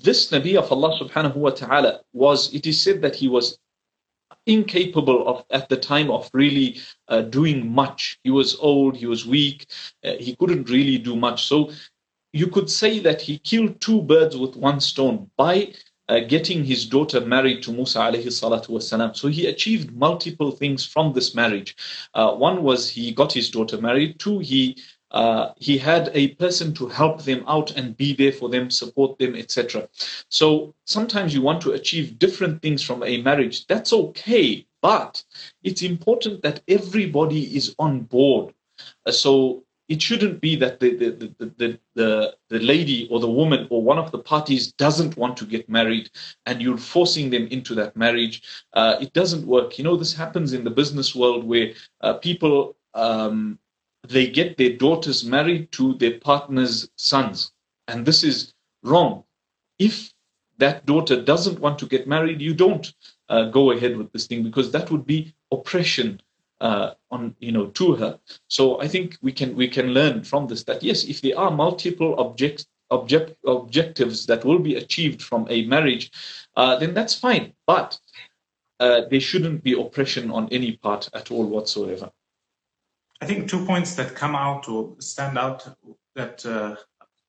this 0.00 0.30
Nabi 0.30 0.56
of 0.56 0.70
Allah 0.70 0.98
subhanahu 0.98 1.36
wa 1.36 1.50
ta'ala 1.50 2.00
was, 2.12 2.52
it 2.54 2.66
is 2.66 2.82
said 2.82 3.02
that 3.02 3.16
he 3.16 3.28
was 3.28 3.58
incapable 4.46 5.26
of 5.28 5.44
at 5.50 5.68
the 5.68 5.76
time 5.76 6.10
of 6.10 6.30
really 6.32 6.80
uh, 7.08 7.22
doing 7.22 7.72
much. 7.72 8.18
He 8.24 8.30
was 8.30 8.56
old, 8.60 8.96
he 8.96 9.06
was 9.06 9.26
weak, 9.26 9.66
uh, 10.04 10.14
he 10.18 10.36
couldn't 10.36 10.68
really 10.70 10.98
do 10.98 11.16
much. 11.16 11.44
So 11.46 11.70
you 12.32 12.46
could 12.46 12.70
say 12.70 12.98
that 13.00 13.20
he 13.20 13.38
killed 13.38 13.80
two 13.80 14.02
birds 14.02 14.36
with 14.36 14.56
one 14.56 14.80
stone 14.80 15.30
by 15.36 15.74
uh, 16.08 16.20
getting 16.20 16.64
his 16.64 16.86
daughter 16.86 17.20
married 17.20 17.62
to 17.62 17.72
Musa 17.72 17.98
alayhi 18.00 18.26
salatu 18.26 18.70
wasalam. 18.70 19.16
So 19.16 19.28
he 19.28 19.46
achieved 19.46 19.92
multiple 19.92 20.50
things 20.50 20.84
from 20.84 21.12
this 21.12 21.34
marriage. 21.34 21.76
Uh, 22.14 22.34
one 22.34 22.62
was 22.62 22.90
he 22.90 23.12
got 23.12 23.32
his 23.32 23.50
daughter 23.50 23.80
married. 23.80 24.18
Two, 24.18 24.40
he 24.40 24.76
uh, 25.10 25.50
he 25.56 25.76
had 25.76 26.10
a 26.14 26.28
person 26.34 26.72
to 26.74 26.86
help 26.88 27.22
them 27.22 27.44
out 27.48 27.72
and 27.72 27.96
be 27.96 28.14
there 28.14 28.32
for 28.32 28.48
them, 28.48 28.70
support 28.70 29.18
them, 29.18 29.34
etc. 29.34 29.88
So 30.28 30.74
sometimes 30.84 31.34
you 31.34 31.42
want 31.42 31.60
to 31.62 31.72
achieve 31.72 32.18
different 32.18 32.62
things 32.62 32.82
from 32.82 33.02
a 33.02 33.20
marriage. 33.22 33.66
That's 33.66 33.92
okay, 33.92 34.66
but 34.82 35.22
it's 35.62 35.82
important 35.82 36.42
that 36.42 36.62
everybody 36.68 37.56
is 37.56 37.74
on 37.78 38.00
board. 38.00 38.54
Uh, 39.06 39.12
so 39.12 39.64
it 39.90 40.00
shouldn't 40.00 40.40
be 40.40 40.54
that 40.54 40.78
the, 40.78 40.96
the, 40.96 41.10
the, 41.10 41.52
the, 41.56 41.80
the, 41.96 42.36
the 42.48 42.58
lady 42.60 43.08
or 43.10 43.18
the 43.18 43.28
woman 43.28 43.66
or 43.70 43.82
one 43.82 43.98
of 43.98 44.12
the 44.12 44.18
parties 44.20 44.72
doesn't 44.74 45.16
want 45.16 45.36
to 45.36 45.44
get 45.44 45.68
married 45.68 46.08
and 46.46 46.62
you're 46.62 46.78
forcing 46.78 47.28
them 47.28 47.48
into 47.48 47.74
that 47.74 47.96
marriage. 47.96 48.40
Uh, 48.72 48.94
it 49.00 49.12
doesn't 49.12 49.44
work. 49.44 49.78
You 49.78 49.84
know, 49.84 49.96
this 49.96 50.14
happens 50.14 50.52
in 50.52 50.62
the 50.62 50.70
business 50.70 51.12
world 51.12 51.42
where 51.42 51.72
uh, 52.02 52.14
people 52.14 52.76
um, 52.94 53.58
they 54.10 54.26
get 54.26 54.56
their 54.56 54.76
daughters 54.76 55.24
married 55.24 55.70
to 55.72 55.94
their 55.94 56.18
partner's 56.18 56.90
sons. 56.96 57.52
And 57.88 58.04
this 58.04 58.24
is 58.24 58.52
wrong. 58.82 59.24
If 59.78 60.12
that 60.58 60.84
daughter 60.84 61.22
doesn't 61.22 61.60
want 61.60 61.78
to 61.78 61.86
get 61.86 62.06
married, 62.06 62.40
you 62.40 62.54
don't 62.54 62.92
uh, 63.28 63.44
go 63.44 63.70
ahead 63.70 63.96
with 63.96 64.12
this 64.12 64.26
thing 64.26 64.42
because 64.42 64.70
that 64.72 64.90
would 64.90 65.06
be 65.06 65.32
oppression 65.52 66.20
uh, 66.60 66.92
on 67.10 67.34
you 67.40 67.52
know 67.52 67.66
to 67.68 67.94
her. 67.94 68.18
So 68.48 68.80
I 68.80 68.88
think 68.88 69.16
we 69.22 69.32
can 69.32 69.56
we 69.56 69.68
can 69.68 69.94
learn 69.94 70.24
from 70.24 70.46
this 70.46 70.64
that 70.64 70.82
yes, 70.82 71.04
if 71.04 71.22
there 71.22 71.38
are 71.38 71.50
multiple 71.50 72.14
objects 72.18 72.66
object, 72.90 73.36
objectives 73.46 74.26
that 74.26 74.44
will 74.44 74.58
be 74.58 74.74
achieved 74.74 75.22
from 75.22 75.46
a 75.48 75.64
marriage, 75.66 76.10
uh, 76.56 76.76
then 76.76 76.92
that's 76.92 77.14
fine. 77.14 77.52
But 77.66 77.98
uh, 78.80 79.02
there 79.10 79.20
shouldn't 79.20 79.62
be 79.62 79.80
oppression 79.80 80.30
on 80.30 80.48
any 80.50 80.76
part 80.76 81.08
at 81.14 81.30
all 81.30 81.46
whatsoever. 81.46 82.10
I 83.20 83.26
think 83.26 83.50
two 83.50 83.66
points 83.66 83.94
that 83.96 84.14
come 84.14 84.34
out 84.34 84.68
or 84.68 84.96
stand 84.98 85.36
out 85.36 85.68
that 86.16 86.44
uh, 86.46 86.76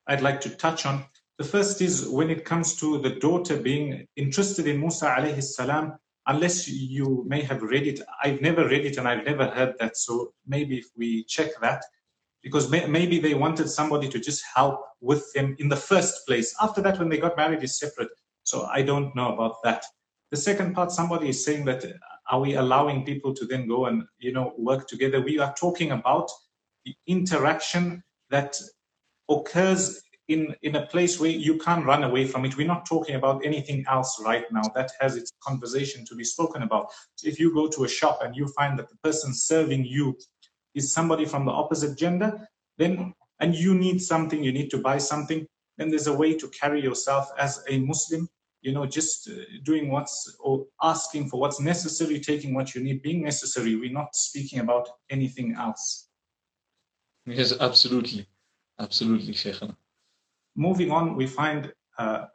I'd 0.06 0.22
like 0.22 0.40
to 0.42 0.50
touch 0.50 0.86
on. 0.86 1.04
The 1.38 1.44
first 1.44 1.82
is 1.82 2.08
when 2.08 2.30
it 2.30 2.44
comes 2.44 2.76
to 2.76 2.98
the 2.98 3.10
daughter 3.10 3.56
being 3.58 4.06
interested 4.16 4.66
in 4.66 4.80
Musa 4.80 5.06
alayhi 5.06 5.42
salam, 5.42 5.94
unless 6.26 6.66
you 6.68 7.24
may 7.26 7.42
have 7.42 7.62
read 7.62 7.86
it. 7.86 8.00
I've 8.22 8.40
never 8.40 8.66
read 8.68 8.86
it 8.86 8.96
and 8.96 9.06
I've 9.06 9.24
never 9.26 9.48
heard 9.48 9.74
that. 9.80 9.96
So 9.96 10.32
maybe 10.46 10.78
if 10.78 10.86
we 10.96 11.24
check 11.24 11.50
that, 11.60 11.84
because 12.42 12.70
may, 12.70 12.86
maybe 12.86 13.18
they 13.18 13.34
wanted 13.34 13.68
somebody 13.68 14.08
to 14.08 14.18
just 14.18 14.42
help 14.54 14.80
with 15.00 15.30
them 15.34 15.56
in 15.58 15.68
the 15.68 15.76
first 15.76 16.26
place. 16.26 16.54
After 16.60 16.80
that, 16.82 16.98
when 16.98 17.08
they 17.08 17.18
got 17.18 17.36
married, 17.36 17.62
is 17.62 17.78
separate. 17.78 18.08
So 18.44 18.64
I 18.64 18.82
don't 18.82 19.14
know 19.14 19.34
about 19.34 19.62
that. 19.62 19.84
The 20.30 20.36
second 20.36 20.74
part, 20.74 20.90
somebody 20.90 21.28
is 21.28 21.44
saying 21.44 21.66
that 21.66 21.84
are 22.32 22.40
we 22.40 22.54
allowing 22.54 23.04
people 23.04 23.34
to 23.34 23.44
then 23.44 23.68
go 23.68 23.86
and 23.86 24.04
you 24.18 24.32
know 24.32 24.54
work 24.56 24.88
together? 24.88 25.20
We 25.20 25.38
are 25.38 25.54
talking 25.54 25.92
about 25.92 26.30
the 26.84 26.94
interaction 27.06 28.02
that 28.30 28.56
occurs 29.28 30.02
in 30.28 30.56
in 30.62 30.76
a 30.76 30.86
place 30.86 31.20
where 31.20 31.30
you 31.30 31.58
can't 31.58 31.84
run 31.84 32.04
away 32.04 32.26
from 32.26 32.46
it. 32.46 32.56
We're 32.56 32.74
not 32.74 32.86
talking 32.86 33.16
about 33.16 33.44
anything 33.44 33.84
else 33.86 34.20
right 34.24 34.44
now. 34.50 34.62
That 34.74 34.92
has 35.00 35.14
its 35.14 35.30
conversation 35.46 36.06
to 36.06 36.14
be 36.16 36.24
spoken 36.24 36.62
about. 36.62 36.86
So 37.16 37.28
if 37.28 37.38
you 37.38 37.52
go 37.52 37.68
to 37.68 37.84
a 37.84 37.88
shop 37.88 38.20
and 38.22 38.34
you 38.34 38.48
find 38.48 38.78
that 38.78 38.88
the 38.88 38.96
person 39.04 39.34
serving 39.34 39.84
you 39.84 40.16
is 40.74 40.92
somebody 40.92 41.26
from 41.26 41.44
the 41.44 41.52
opposite 41.52 41.98
gender, 41.98 42.48
then 42.78 43.12
and 43.40 43.54
you 43.54 43.74
need 43.74 44.00
something, 44.00 44.42
you 44.42 44.52
need 44.52 44.70
to 44.70 44.78
buy 44.78 44.96
something, 44.96 45.46
then 45.76 45.90
there's 45.90 46.06
a 46.06 46.16
way 46.16 46.32
to 46.38 46.48
carry 46.48 46.80
yourself 46.80 47.28
as 47.38 47.62
a 47.68 47.78
Muslim 47.80 48.26
you 48.62 48.72
know, 48.72 48.86
just 48.86 49.28
uh, 49.28 49.32
doing 49.64 49.90
what's 49.90 50.36
or 50.40 50.64
asking 50.82 51.28
for 51.28 51.40
what's 51.40 51.60
necessary, 51.60 52.18
taking 52.20 52.54
what 52.54 52.74
you 52.74 52.82
need, 52.82 53.02
being 53.02 53.22
necessary. 53.22 53.76
We're 53.76 53.92
not 53.92 54.14
speaking 54.14 54.60
about 54.60 54.88
anything 55.10 55.54
else. 55.58 56.08
Yes, 57.26 57.52
absolutely. 57.60 58.26
Absolutely, 58.78 59.34
Shaykhana. 59.34 59.76
Moving 60.56 60.90
on, 60.90 61.16
we 61.16 61.26
find 61.26 61.72
uh, 61.98 62.26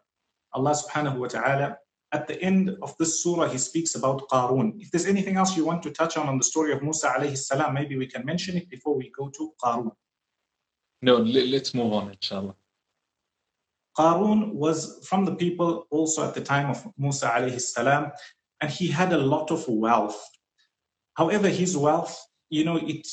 Allah 0.53 0.71
subhanahu 0.71 1.17
wa 1.17 1.27
ta'ala 1.27 1.77
at 2.13 2.27
the 2.27 2.41
end 2.41 2.75
of 2.81 2.95
this 2.97 3.21
surah, 3.21 3.49
he 3.49 3.57
speaks 3.57 3.95
about 3.95 4.27
Qarun. 4.29 4.79
If 4.79 4.91
there's 4.91 5.05
anything 5.05 5.35
else 5.35 5.57
you 5.57 5.65
want 5.65 5.83
to 5.83 5.91
touch 5.91 6.17
on 6.17 6.27
on 6.29 6.37
the 6.37 6.43
story 6.43 6.71
of 6.71 6.81
Musa 6.81 7.09
alayhi 7.09 7.37
salam, 7.37 7.73
maybe 7.73 7.97
we 7.97 8.07
can 8.07 8.25
mention 8.25 8.55
it 8.55 8.69
before 8.69 8.95
we 8.95 9.11
go 9.17 9.29
to 9.29 9.53
Qarun. 9.61 9.91
No, 11.01 11.17
let's 11.17 11.73
move 11.73 11.93
on, 11.93 12.11
inshallah. 12.11 12.55
Qarun 13.97 14.53
was 14.53 15.05
from 15.07 15.25
the 15.25 15.35
people 15.35 15.87
also 15.89 16.27
at 16.27 16.33
the 16.33 16.41
time 16.41 16.69
of 16.69 16.85
Musa 16.97 17.27
alayhi 17.29 17.59
salam, 17.59 18.11
and 18.61 18.69
he 18.69 18.87
had 18.87 19.13
a 19.13 19.17
lot 19.17 19.51
of 19.51 19.67
wealth. 19.67 20.21
However, 21.15 21.49
his 21.49 21.75
wealth 21.75 22.17
you 22.49 22.63
know, 22.63 22.77
it, 22.77 23.05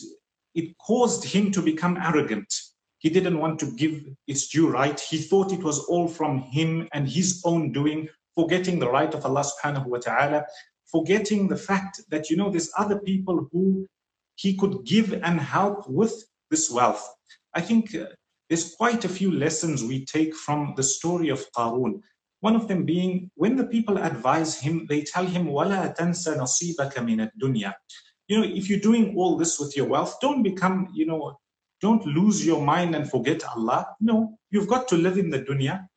it 0.54 0.76
caused 0.78 1.24
him 1.24 1.50
to 1.52 1.62
become 1.62 1.96
arrogant. 1.96 2.52
He 2.98 3.10
didn't 3.10 3.38
want 3.38 3.58
to 3.60 3.66
give 3.72 4.00
its 4.26 4.48
due 4.48 4.70
right. 4.70 4.98
He 4.98 5.18
thought 5.18 5.52
it 5.52 5.62
was 5.62 5.80
all 5.80 6.08
from 6.08 6.42
him 6.42 6.88
and 6.92 7.08
his 7.08 7.42
own 7.44 7.72
doing, 7.72 8.08
forgetting 8.34 8.78
the 8.78 8.90
right 8.90 9.12
of 9.12 9.24
Allah 9.26 9.44
subhanahu 9.44 9.86
wa 9.86 9.98
ta'ala, 9.98 10.44
forgetting 10.90 11.48
the 11.48 11.56
fact 11.56 12.00
that, 12.08 12.30
you 12.30 12.36
know, 12.36 12.50
there's 12.50 12.70
other 12.78 12.98
people 13.00 13.48
who 13.52 13.86
he 14.36 14.56
could 14.56 14.84
give 14.84 15.12
and 15.12 15.40
help 15.40 15.88
with 15.88 16.14
this 16.50 16.70
wealth. 16.70 17.06
I 17.52 17.60
think 17.60 17.94
uh, 17.94 18.06
there's 18.54 18.76
quite 18.76 19.04
a 19.04 19.08
few 19.08 19.32
lessons 19.32 19.82
we 19.82 20.04
take 20.04 20.32
from 20.32 20.74
the 20.76 20.82
story 20.96 21.28
of 21.28 21.44
Qarun. 21.56 22.00
One 22.38 22.54
of 22.54 22.68
them 22.68 22.84
being 22.84 23.32
when 23.34 23.56
the 23.56 23.66
people 23.66 23.98
advise 23.98 24.60
him, 24.60 24.86
they 24.88 25.02
tell 25.02 25.26
him, 25.26 25.46
Wala 25.46 25.92
tansa 25.98 26.36
nasibaka 26.36 27.04
min 27.04 27.28
dunya. 27.42 27.72
You 28.28 28.38
know, 28.38 28.46
if 28.46 28.70
you're 28.70 28.78
doing 28.78 29.16
all 29.16 29.36
this 29.36 29.58
with 29.58 29.76
your 29.76 29.88
wealth, 29.88 30.20
don't 30.20 30.44
become, 30.44 30.88
you 30.94 31.04
know, 31.04 31.36
don't 31.80 32.06
lose 32.06 32.46
your 32.46 32.62
mind 32.62 32.94
and 32.94 33.10
forget 33.10 33.42
Allah. 33.56 33.88
No, 33.98 34.38
you've 34.52 34.68
got 34.68 34.86
to 34.88 34.96
live 34.96 35.18
in 35.18 35.30
the 35.30 35.40
dunya. 35.40 35.88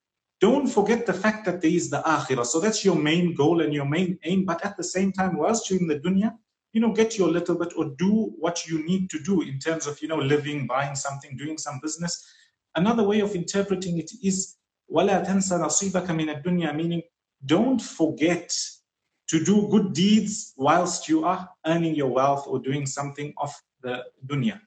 Don't 0.42 0.66
forget 0.66 1.06
the 1.06 1.14
fact 1.14 1.46
that 1.46 1.62
there 1.62 1.70
is 1.70 1.92
the 1.92 2.02
akhirah. 2.02 2.48
So 2.48 2.60
that's 2.60 2.84
your 2.84 2.96
main 2.96 3.36
goal 3.36 3.62
and 3.62 3.72
your 3.72 3.86
main 3.86 4.18
aim. 4.24 4.46
But 4.46 4.66
at 4.66 4.78
the 4.78 4.84
same 4.84 5.12
time, 5.12 5.38
whilst 5.38 5.70
you're 5.70 5.80
in 5.80 5.86
the 5.86 6.00
dunya, 6.00 6.34
you 6.74 6.82
know, 6.82 6.92
get 6.92 7.20
your 7.20 7.30
little 7.30 7.56
bit 7.56 7.74
or 7.78 7.94
do 8.00 8.34
what 8.40 8.66
you 8.66 8.84
need 8.84 9.12
to 9.12 9.20
do 9.20 9.42
in 9.42 9.60
terms 9.60 9.86
of, 9.86 10.02
you 10.02 10.08
know, 10.08 10.18
living, 10.18 10.66
buying 10.66 10.96
something, 10.96 11.38
doing 11.38 11.60
some 11.60 11.80
business 11.84 12.26
Another 12.77 13.03
way 13.03 13.21
of 13.21 13.35
interpreting 13.35 13.99
it 13.99 14.11
is 14.23 14.57
وَلَا 14.91 15.27
تَنْسَ 15.27 15.53
نَصِيبَكَ 15.53 16.07
مِنَ 16.07 16.43
الدُّنْيا 16.43 16.75
meaning 16.75 17.03
don't 17.45 17.81
forget 17.81 18.53
to 19.29 19.43
do 19.45 19.69
good 19.69 19.93
deeds 19.93 20.53
whilst 20.57 21.09
you 21.09 21.25
are 21.25 21.49
earning 21.67 21.95
your 21.95 22.09
wealth 22.09 22.47
or 22.47 22.59
doing 22.59 22.87
something 22.87 23.33
of 23.39 23.51
the 23.83 24.05
dunya. 24.27 24.61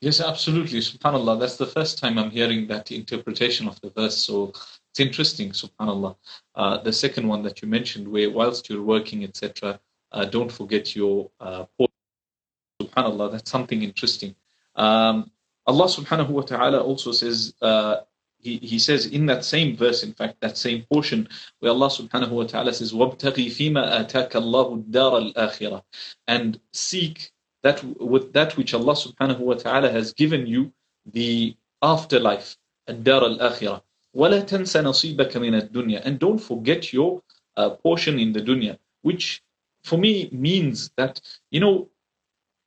Yes, 0.00 0.20
absolutely. 0.20 0.80
Subhanallah. 0.80 1.40
That's 1.40 1.56
the 1.56 1.66
first 1.66 1.98
time 1.98 2.18
I'm 2.18 2.30
hearing 2.30 2.66
that 2.68 2.92
interpretation 2.92 3.66
of 3.66 3.80
the 3.80 3.90
verse. 3.90 4.18
So 4.18 4.52
it's 4.90 5.00
interesting, 5.00 5.50
subhanallah. 5.50 6.16
Uh, 6.54 6.78
the 6.82 6.92
second 6.92 7.26
one 7.26 7.42
that 7.42 7.62
you 7.62 7.68
mentioned, 7.68 8.06
where 8.06 8.30
whilst 8.30 8.68
you're 8.68 8.82
working, 8.82 9.24
etc., 9.24 9.80
uh, 10.12 10.24
don't 10.26 10.52
forget 10.52 10.94
your 10.94 11.30
uh, 11.40 11.64
subhanallah. 12.82 13.32
That's 13.32 13.50
something 13.50 13.82
interesting. 13.82 14.34
Um, 14.74 15.30
Allah 15.66 15.86
subhanahu 15.86 16.28
wa 16.28 16.42
ta'ala 16.42 16.82
also 16.82 17.12
says, 17.12 17.54
uh, 17.60 17.96
he, 18.38 18.58
he 18.58 18.78
says 18.78 19.06
in 19.06 19.26
that 19.26 19.44
same 19.44 19.76
verse, 19.76 20.02
in 20.04 20.12
fact, 20.12 20.40
that 20.40 20.56
same 20.56 20.84
portion, 20.92 21.28
where 21.58 21.72
Allah 21.72 21.88
subhanahu 21.88 22.30
wa 22.30 22.44
ta'ala 22.44 22.72
says, 22.72 22.92
وَابْتَغِي 22.92 23.46
فِيمَا 23.50 24.06
آتَاكَ 24.06 24.30
اللَّهُ 24.30 24.84
الدَّارَ 24.84 25.34
الْآخِرَةِ 25.34 25.82
And 26.28 26.60
seek 26.72 27.32
that 27.62 27.82
with 27.98 28.32
that 28.32 28.56
which 28.56 28.74
Allah 28.74 28.94
subhanahu 28.94 29.40
wa 29.40 29.54
ta'ala 29.54 29.90
has 29.90 30.12
given 30.12 30.46
you 30.46 30.72
the 31.04 31.56
afterlife, 31.82 32.56
الدار 32.88 33.38
الآخرة. 33.38 33.82
وَلَا 34.14 34.40
تَنْسَ 34.46 34.76
نَصِيبَكَ 34.82 35.32
مِنَ 35.32 35.68
الدُّنْيا 35.70 36.02
And 36.04 36.18
don't 36.18 36.38
forget 36.38 36.92
your 36.92 37.22
uh, 37.56 37.70
portion 37.70 38.18
in 38.20 38.32
the 38.32 38.40
dunya, 38.40 38.78
which 39.02 39.42
for 39.82 39.98
me 39.98 40.28
means 40.32 40.90
that, 40.96 41.20
you 41.50 41.60
know, 41.60 41.88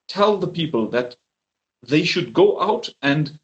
tell 0.07 0.37
the 0.37 0.47
people 0.47 0.89
that 0.89 1.15
they 1.86 2.04
should 2.04 2.32
go 2.32 2.60
out 2.60 2.88
and 3.02 3.38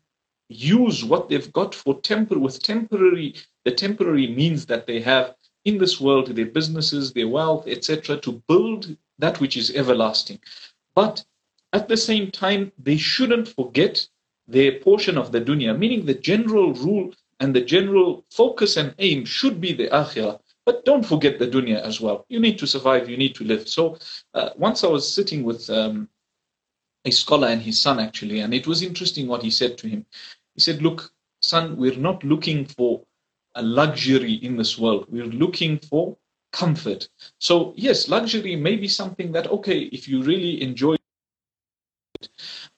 use 0.49 1.05
what 1.05 1.29
they've 1.29 1.53
got 1.53 1.75
for 1.75 2.01
tempor 2.01 2.37
with 2.37 2.63
temporary 2.63 3.35
the 3.65 3.71
temporary 3.71 4.27
means 4.27 4.67
that 4.67 4.87
they 4.87 5.01
have 5.01 5.35
in 5.65 5.79
this 5.79 6.01
world 6.01 6.27
their 6.29 6.47
businesses 6.59 7.13
their 7.13 7.29
wealth 7.29 7.67
etc 7.69 8.17
to 8.17 8.43
build 8.49 8.97
that 9.19 9.41
which 9.41 9.57
is 9.57 9.71
everlasting 9.77 10.41
but 10.95 11.25
at 11.73 11.89
the 11.89 11.97
same 11.97 12.31
time, 12.31 12.73
they 12.79 12.97
shouldn't 12.97 13.49
forget 13.49 14.07
their 14.49 14.81
portion 14.81 15.17
of 15.17 15.31
the 15.31 15.41
dunya, 15.41 15.77
meaning 15.79 16.05
the 16.05 16.15
general 16.15 16.73
rule 16.75 17.13
and 17.39 17.55
the 17.55 17.61
general 17.61 18.25
focus 18.31 18.77
and 18.77 18.95
aim 18.99 19.25
should 19.25 19.61
be 19.61 19.73
the 19.73 19.89
akhirah. 19.89 20.41
But 20.67 20.85
don't 20.85 21.07
forget 21.07 21.39
the 21.39 21.47
dunya 21.47 21.81
as 21.81 22.01
well. 22.01 22.27
You 22.29 22.41
need 22.41 22.59
to 22.59 22.67
survive, 22.67 23.09
you 23.09 23.17
need 23.17 23.35
to 23.37 23.45
live. 23.45 23.69
So 23.69 23.99
uh, 24.35 24.51
once 24.57 24.83
I 24.85 24.89
was 24.89 25.11
sitting 25.13 25.45
with 25.45 25.71
um, 25.71 26.09
a 27.05 27.11
scholar 27.11 27.49
and 27.49 27.63
his 27.63 27.81
son 27.81 27.99
actually, 27.99 28.41
and 28.41 28.53
it 28.53 28.67
was 28.67 28.83
interesting 28.83 29.27
what 29.27 29.43
he 29.43 29.51
said 29.51 29.79
to 29.79 29.89
him. 29.89 30.05
He 30.55 30.61
said, 30.61 30.83
Look, 30.83 31.13
son, 31.41 31.77
we're 31.77 31.97
not 31.97 32.23
looking 32.25 32.67
for 32.67 33.03
a 33.55 33.63
luxury 33.63 34.35
in 34.35 34.57
this 34.57 34.79
world, 34.79 35.07
we're 35.09 35.25
looking 35.25 35.79
for 35.79 36.17
comfort. 36.53 37.09
So, 37.39 37.73
yes, 37.77 38.09
luxury 38.09 38.57
may 38.57 38.77
be 38.77 38.89
something 38.89 39.33
that, 39.33 39.47
okay, 39.49 39.81
if 39.81 40.09
you 40.09 40.23
really 40.23 40.63
enjoy 40.63 40.97
it, 42.21 42.29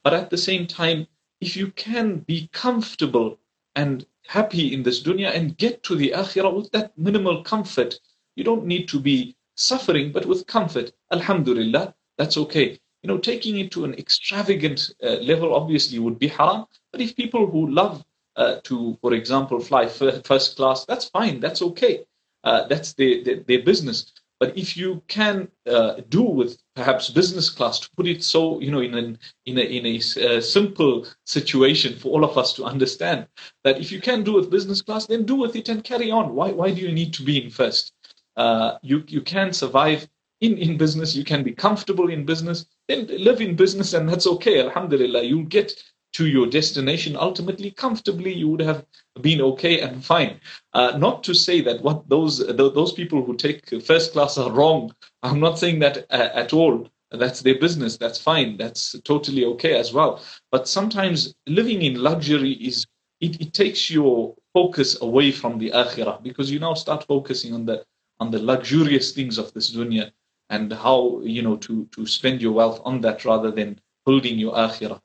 but 0.03 0.15
at 0.15 0.31
the 0.31 0.39
same 0.39 0.67
time, 0.67 1.07
if 1.41 1.57
you 1.57 1.69
can 1.73 2.19
be 2.19 2.49
comfortable 2.53 3.39
and 3.75 4.07
happy 4.27 4.73
in 4.73 4.83
this 4.83 5.03
dunya 5.03 5.35
and 5.35 5.59
get 5.59 5.83
to 5.83 5.97
the 5.97 6.13
akhirah 6.15 6.55
with 6.55 6.71
that 6.73 6.97
minimal 6.97 7.43
comfort, 7.43 7.99
you 8.37 8.45
don't 8.45 8.67
need 8.67 8.89
to 8.89 9.01
be 9.01 9.37
suffering, 9.57 10.13
but 10.13 10.27
with 10.27 10.47
comfort. 10.47 10.93
Alhamdulillah, 11.11 11.95
that's 12.17 12.37
okay. 12.37 12.79
You 13.03 13.09
know, 13.09 13.19
taking 13.19 13.59
it 13.59 13.71
to 13.73 13.85
an 13.85 13.95
extravagant 13.95 14.95
uh, 15.03 15.17
level 15.17 15.55
obviously 15.55 15.99
would 15.99 16.19
be 16.19 16.29
haram. 16.29 16.67
But 16.93 17.01
if 17.01 17.17
people 17.17 17.47
who 17.47 17.71
love 17.71 18.05
uh, 18.37 18.57
to, 18.65 18.97
for 19.01 19.13
example, 19.13 19.61
fly 19.61 19.89
first 19.89 20.57
class, 20.57 20.85
that's 20.85 21.09
fine. 21.09 21.41
That's 21.41 21.63
okay. 21.63 22.05
Uh, 22.45 22.67
that's 22.67 22.95
their, 22.95 23.23
their, 23.25 23.37
their 23.37 23.63
business. 23.63 24.13
But 24.43 24.59
if 24.59 24.77
you 24.77 25.01
can 25.07 25.47
uh, 25.69 26.01
do 26.09 26.23
with 26.23 26.61
perhaps 26.75 27.11
business 27.11 27.49
class 27.49 27.79
to 27.79 27.89
put 27.97 28.09
it 28.09 28.25
so, 28.25 28.61
you 28.61 28.73
know, 28.73 28.81
in 28.81 28.95
an 28.95 29.19
in 29.47 29.57
a 29.57 29.61
in 29.61 29.87
a 29.87 29.99
uh, 29.99 30.41
simple 30.41 31.07
situation 31.25 31.97
for 31.97 32.09
all 32.09 32.25
of 32.25 32.37
us 32.37 32.53
to 32.55 32.65
understand 32.65 33.29
that 33.63 33.79
if 33.79 33.93
you 33.93 34.01
can 34.01 34.25
do 34.25 34.33
with 34.33 34.51
business 34.51 34.83
class, 34.83 35.07
then 35.07 35.25
do 35.25 35.37
with 35.37 35.55
it 35.55 35.69
and 35.69 35.85
carry 35.85 36.11
on. 36.11 36.35
Why 36.35 36.51
why 36.51 36.73
do 36.73 36.81
you 36.81 36.91
need 36.91 37.13
to 37.15 37.23
be 37.23 37.41
in 37.41 37.51
first? 37.51 37.93
Uh, 38.37 38.79
you 38.83 39.05
you 39.07 39.21
can 39.21 39.53
survive 39.53 40.09
in 40.43 40.59
in 40.59 40.77
business. 40.77 41.17
You 41.17 41.25
can 41.25 41.43
be 41.43 41.53
comfortable 41.53 42.11
in 42.11 42.27
business. 42.27 42.67
Then 42.89 43.07
live 43.07 43.41
in 43.41 43.57
business, 43.57 43.95
and 43.95 44.09
that's 44.09 44.27
okay. 44.27 44.61
Alhamdulillah, 44.61 45.23
you'll 45.23 45.45
get 45.59 45.73
to 46.13 46.27
your 46.27 46.47
destination 46.47 47.17
ultimately 47.17 47.71
comfortably 47.71 48.33
you 48.33 48.49
would 48.49 48.61
have 48.61 48.85
been 49.23 49.41
okay 49.41 49.81
and 49.81 50.05
fine 50.05 50.39
uh, 50.75 50.97
not 50.99 51.25
to 51.25 51.35
say 51.35 51.63
that 51.63 51.83
what 51.83 52.07
those 52.09 52.47
those 52.57 52.93
people 52.93 53.25
who 53.25 53.35
take 53.35 53.83
first 53.83 54.13
class 54.13 54.37
are 54.37 54.53
wrong 54.53 54.95
i'm 55.23 55.41
not 55.41 55.59
saying 55.59 55.79
that 55.79 56.05
uh, 56.11 56.29
at 56.35 56.53
all 56.53 56.87
that's 57.13 57.41
their 57.41 57.59
business 57.59 57.97
that's 57.97 58.19
fine 58.21 58.59
that's 58.59 58.95
totally 59.05 59.45
okay 59.45 59.75
as 59.75 59.93
well 59.93 60.23
but 60.51 60.69
sometimes 60.69 61.35
living 61.47 61.83
in 61.83 61.95
luxury 61.95 62.53
is 62.53 62.87
it, 63.21 63.41
it 63.41 63.55
takes 63.55 63.91
your 63.91 64.35
focus 64.53 65.01
away 65.01 65.33
from 65.33 65.59
the 65.59 65.71
akhirah 65.71 66.23
because 66.23 66.51
you 66.51 66.59
now 66.59 66.75
start 66.75 67.07
focusing 67.07 67.55
on 67.55 67.65
the 67.65 67.83
on 68.21 68.31
the 68.31 68.39
luxurious 68.39 69.13
things 69.13 69.39
of 69.39 69.53
this 69.55 69.75
dunya 69.75 70.11
and 70.53 70.73
how 70.73 71.21
you 71.37 71.43
know 71.47 71.57
to 71.57 71.75
to 71.95 72.07
spend 72.07 72.41
your 72.41 72.53
wealth 72.61 72.81
on 72.85 73.01
that 73.01 73.25
rather 73.25 73.51
than 73.51 73.81
holding 74.07 74.39
your 74.39 74.55
akhirah 74.67 75.01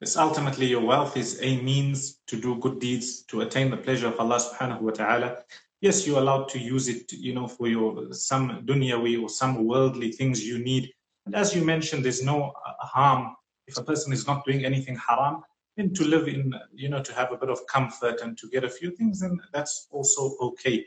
Yes, 0.00 0.16
ultimately 0.16 0.66
your 0.66 0.84
wealth 0.92 1.16
is 1.16 1.40
a 1.42 1.60
means 1.60 2.20
to 2.28 2.40
do 2.40 2.54
good 2.64 2.78
deeds, 2.78 3.24
to 3.30 3.40
attain 3.40 3.68
the 3.68 3.76
pleasure 3.76 4.06
of 4.06 4.20
Allah 4.20 4.38
subhanahu 4.38 4.82
wa 4.82 4.92
ta'ala. 4.92 5.38
Yes, 5.80 6.06
you're 6.06 6.20
allowed 6.20 6.48
to 6.50 6.58
use 6.60 6.86
it, 6.86 7.12
you 7.12 7.34
know, 7.34 7.48
for 7.48 7.66
your 7.66 8.12
some 8.12 8.64
dunyawi 8.64 9.20
or 9.20 9.28
some 9.28 9.66
worldly 9.66 10.12
things 10.12 10.46
you 10.46 10.60
need. 10.60 10.84
And 11.26 11.34
as 11.34 11.52
you 11.52 11.64
mentioned, 11.64 12.04
there's 12.04 12.22
no 12.22 12.52
uh, 12.64 12.86
harm 12.86 13.34
if 13.66 13.76
a 13.76 13.82
person 13.82 14.12
is 14.12 14.24
not 14.26 14.44
doing 14.44 14.64
anything 14.64 14.96
haram, 14.96 15.42
then 15.76 15.92
to 15.94 16.04
live 16.04 16.28
in, 16.28 16.54
you 16.72 16.88
know, 16.88 17.02
to 17.02 17.12
have 17.12 17.32
a 17.32 17.36
bit 17.36 17.50
of 17.50 17.66
comfort 17.66 18.20
and 18.22 18.38
to 18.38 18.48
get 18.48 18.62
a 18.62 18.70
few 18.70 18.92
things, 18.92 19.20
then 19.20 19.38
that's 19.52 19.88
also 19.90 20.36
okay. 20.40 20.86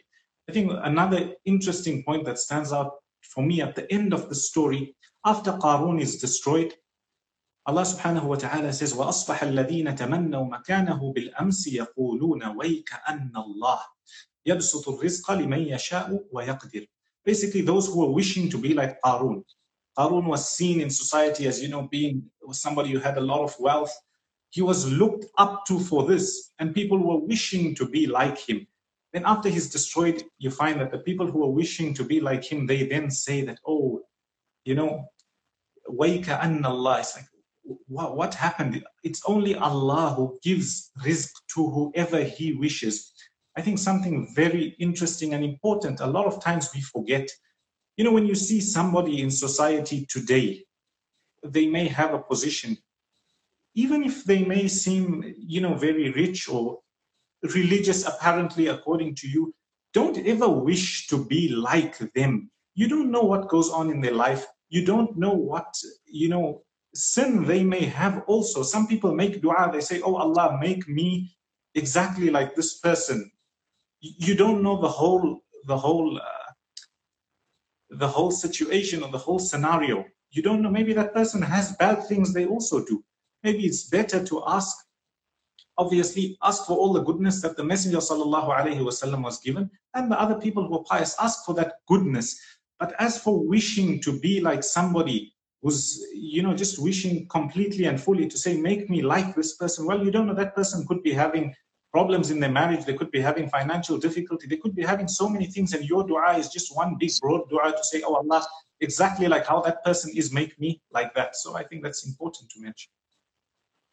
I 0.50 0.54
think 0.54 0.72
another 0.84 1.34
interesting 1.46 2.04
point 2.04 2.26
that 2.26 2.40
stands 2.40 2.72
out 2.74 3.01
for 3.23 3.43
me 3.43 3.61
at 3.61 3.75
the 3.75 3.91
end 3.93 4.13
of 4.13 4.29
the 4.29 4.35
story, 4.35 4.97
after 5.25 5.53
Qarun 5.53 6.01
is 6.01 6.19
destroyed, 6.19 6.75
Allah 7.67 7.83
subhanahu 7.83 8.25
wa 8.25 8.37
ta'ala 8.37 8.73
says, 8.73 8.95
وَأَصْبَحَ 8.95 9.39
الَّذِينَ 9.43 9.97
تَمَنَّوْا 9.97 10.49
مَكَانَهُ 10.49 11.15
بِالْأَمْسِ 11.15 11.67
يَقُولُونَ 11.67 12.57
وَيْكَ 12.57 12.91
أَنَّ 13.09 13.33
اللَّهِ 13.35 13.79
يَبْسُطُ 14.47 14.89
الرِّزْقَ 14.89 15.31
لِمَنْ 15.31 15.67
يَشَاءُ 15.75 16.31
وَيَقْدِرُ 16.33 16.87
Basically, 17.25 17.63
those 17.63 17.89
who 17.89 17.99
were 18.07 18.13
wishing 18.13 18.49
to 18.51 18.59
be 18.59 18.73
like 18.73 19.01
Qarun. 19.03 19.43
Qarun 19.99 20.27
was 20.27 20.49
seen 20.49 20.81
in 20.81 20.89
society 20.91 21.49
as, 21.49 21.61
you 21.61 21.67
know, 21.67 21.89
being 21.91 22.23
somebody 22.53 22.93
who 22.93 23.01
had 23.01 23.19
a 23.19 23.21
lot 23.21 23.43
of 23.43 23.57
wealth. 23.59 23.93
He 24.51 24.63
was 24.63 24.89
looked 24.93 25.25
up 25.37 25.67
to 25.67 25.81
for 25.81 26.07
this, 26.07 26.53
and 26.61 26.73
people 26.73 26.99
were 26.99 27.19
wishing 27.27 27.75
to 27.75 27.89
be 27.89 28.07
like 28.07 28.39
him. 28.39 28.65
Then 29.14 29.24
after 29.26 29.50
he's 29.50 29.70
destroyed, 29.70 30.24
you 30.40 30.52
find 30.52 30.80
that 30.80 30.92
the 30.92 31.00
people 31.00 31.30
who 31.30 31.44
are 31.44 31.52
wishing 31.52 31.94
to 31.96 32.04
be 32.04 32.22
like 32.22 32.44
him, 32.44 32.66
they 32.66 32.88
then 32.88 33.12
say 33.12 33.42
that, 33.44 33.60
oh, 33.68 34.02
you 34.64 34.76
know, 34.76 35.10
wayka 35.90 36.42
anna 36.42 36.70
Allah. 36.70 37.00
It's 37.00 37.16
like, 37.16 37.26
what, 37.88 38.16
what 38.16 38.34
happened? 38.34 38.84
It's 39.04 39.22
only 39.26 39.56
Allah 39.56 40.14
who 40.16 40.40
gives 40.42 40.92
rizq 41.06 41.30
to 41.56 41.70
whoever 41.70 42.24
he 42.24 42.54
wishes. 42.54 43.12
I 43.58 43.62
think 43.62 43.80
something 43.80 44.34
very 44.34 44.76
interesting 44.80 45.34
and 45.34 45.44
important. 45.44 46.00
A 46.00 46.08
lot 46.08 46.26
of 46.26 46.42
times 46.42 46.70
we 46.74 46.82
forget. 46.82 47.30
You 47.98 48.06
know, 48.06 48.14
when 48.14 48.26
you 48.26 48.36
see 48.36 48.62
somebody 48.62 49.22
in 49.22 49.30
society 49.30 50.06
today, 50.10 50.64
they 51.44 51.68
may 51.68 51.88
have 51.88 52.14
a 52.14 52.20
position, 52.20 52.78
even 53.76 54.04
if 54.04 54.24
they 54.24 54.46
may 54.46 54.68
seem, 54.68 55.34
you 55.38 55.60
know, 55.60 55.74
very 55.74 56.12
rich 56.12 56.48
or 56.48 56.80
religious 57.44 58.06
apparently 58.06 58.68
according 58.68 59.16
to 59.16 59.28
you, 59.28 59.54
don't 59.94 60.18
ever 60.26 60.48
wish 60.48 61.08
to 61.08 61.26
be 61.26 61.50
like 61.50 61.98
them. 62.14 62.50
You 62.76 62.88
don't 62.88 63.12
know 63.12 63.22
what 63.22 63.50
goes 63.50 63.70
on 63.70 63.90
in 63.90 64.00
their 64.02 64.14
life. 64.14 64.46
You 64.70 64.86
don't 64.86 65.18
know 65.18 65.34
what, 65.34 65.74
you 66.06 66.30
know, 66.30 66.64
sin 66.94 67.44
they 67.44 67.64
may 67.64 67.86
have 67.86 68.24
also. 68.28 68.64
Some 68.64 68.88
people 68.88 69.14
make 69.14 69.42
dua, 69.42 69.70
they 69.72 69.82
say, 69.82 70.02
Oh 70.02 70.16
Allah, 70.16 70.58
make 70.62 70.88
me 70.88 71.36
exactly 71.76 72.30
like 72.30 72.56
this 72.56 72.80
person. 72.80 73.30
You 74.00 74.36
don't 74.36 74.64
know 74.64 74.82
the 74.82 74.88
whole, 74.88 75.42
the 75.66 75.78
whole, 75.78 76.18
uh, 76.18 76.52
the 77.92 78.08
whole 78.08 78.32
situation 78.32 79.04
or 79.04 79.10
the 79.10 79.18
whole 79.18 79.40
scenario. 79.40 80.06
You 80.32 80.42
don't 80.42 80.62
know, 80.62 80.70
maybe 80.70 80.94
that 80.94 81.14
person 81.14 81.42
has 81.42 81.76
bad 81.76 82.08
things 82.08 82.34
they 82.34 82.46
also 82.46 82.86
do. 82.86 83.04
Maybe 83.44 83.66
it's 83.66 83.90
better 83.90 84.24
to 84.24 84.44
ask 84.48 84.76
obviously 85.78 86.38
ask 86.44 86.66
for 86.66 86.78
all 86.78 86.94
the 86.94 87.04
goodness 87.04 87.42
that 87.42 87.58
the 87.58 87.64
Messenger 87.64 87.98
wasallam 87.98 89.24
was 89.24 89.40
given, 89.40 89.70
and 89.94 90.12
the 90.12 90.20
other 90.20 90.36
people 90.36 90.68
who 90.68 90.76
are 90.76 90.84
pious 90.84 91.16
ask 91.20 91.46
for 91.46 91.54
that 91.56 91.76
goodness. 91.88 92.40
But 92.80 92.94
as 93.00 93.20
for 93.20 93.46
wishing 93.46 94.02
to 94.02 94.20
be 94.20 94.42
like 94.42 94.64
somebody 94.64 95.34
who's, 95.62 96.04
you 96.14 96.42
know, 96.42 96.56
just 96.56 96.82
wishing 96.82 97.28
completely 97.28 97.86
and 97.86 98.02
fully 98.02 98.28
to 98.28 98.38
say, 98.38 98.58
make 98.58 98.90
me 98.90 99.02
like 99.02 99.36
this 99.36 99.56
person, 99.56 99.86
well, 99.86 100.04
you 100.04 100.12
don't 100.12 100.28
know 100.28 100.34
that 100.34 100.56
person 100.56 100.86
could 100.88 101.04
be 101.04 101.14
having 101.14 101.54
problems 101.92 102.32
in 102.32 102.40
their 102.40 102.50
marriage, 102.50 102.86
they 102.86 102.94
could 102.94 103.12
be 103.12 103.20
having 103.20 103.50
financial 103.50 103.98
difficulty, 103.98 104.48
they 104.48 104.58
could 104.58 104.74
be 104.74 104.84
having 104.84 105.08
so 105.08 105.30
many 105.30 105.46
things, 105.46 105.74
and 105.74 105.86
your 105.86 106.08
dua 106.08 106.38
is 106.38 106.50
just 106.50 106.76
one 106.76 106.96
big 107.00 107.12
broad 107.22 107.48
dua 107.50 107.72
to 107.72 107.84
say, 107.84 108.02
Oh 108.06 108.16
Allah, 108.16 108.46
exactly 108.80 109.28
like 109.28 109.46
how 109.46 109.62
that 109.62 109.84
person 109.84 110.12
is, 110.16 110.34
make 110.34 110.60
me 110.60 110.82
like 110.92 111.14
that. 111.14 111.36
So 111.36 111.56
I 111.56 111.64
think 111.64 111.84
that's 111.84 112.08
important 112.08 112.50
to 112.52 112.62
mention. 112.62 112.92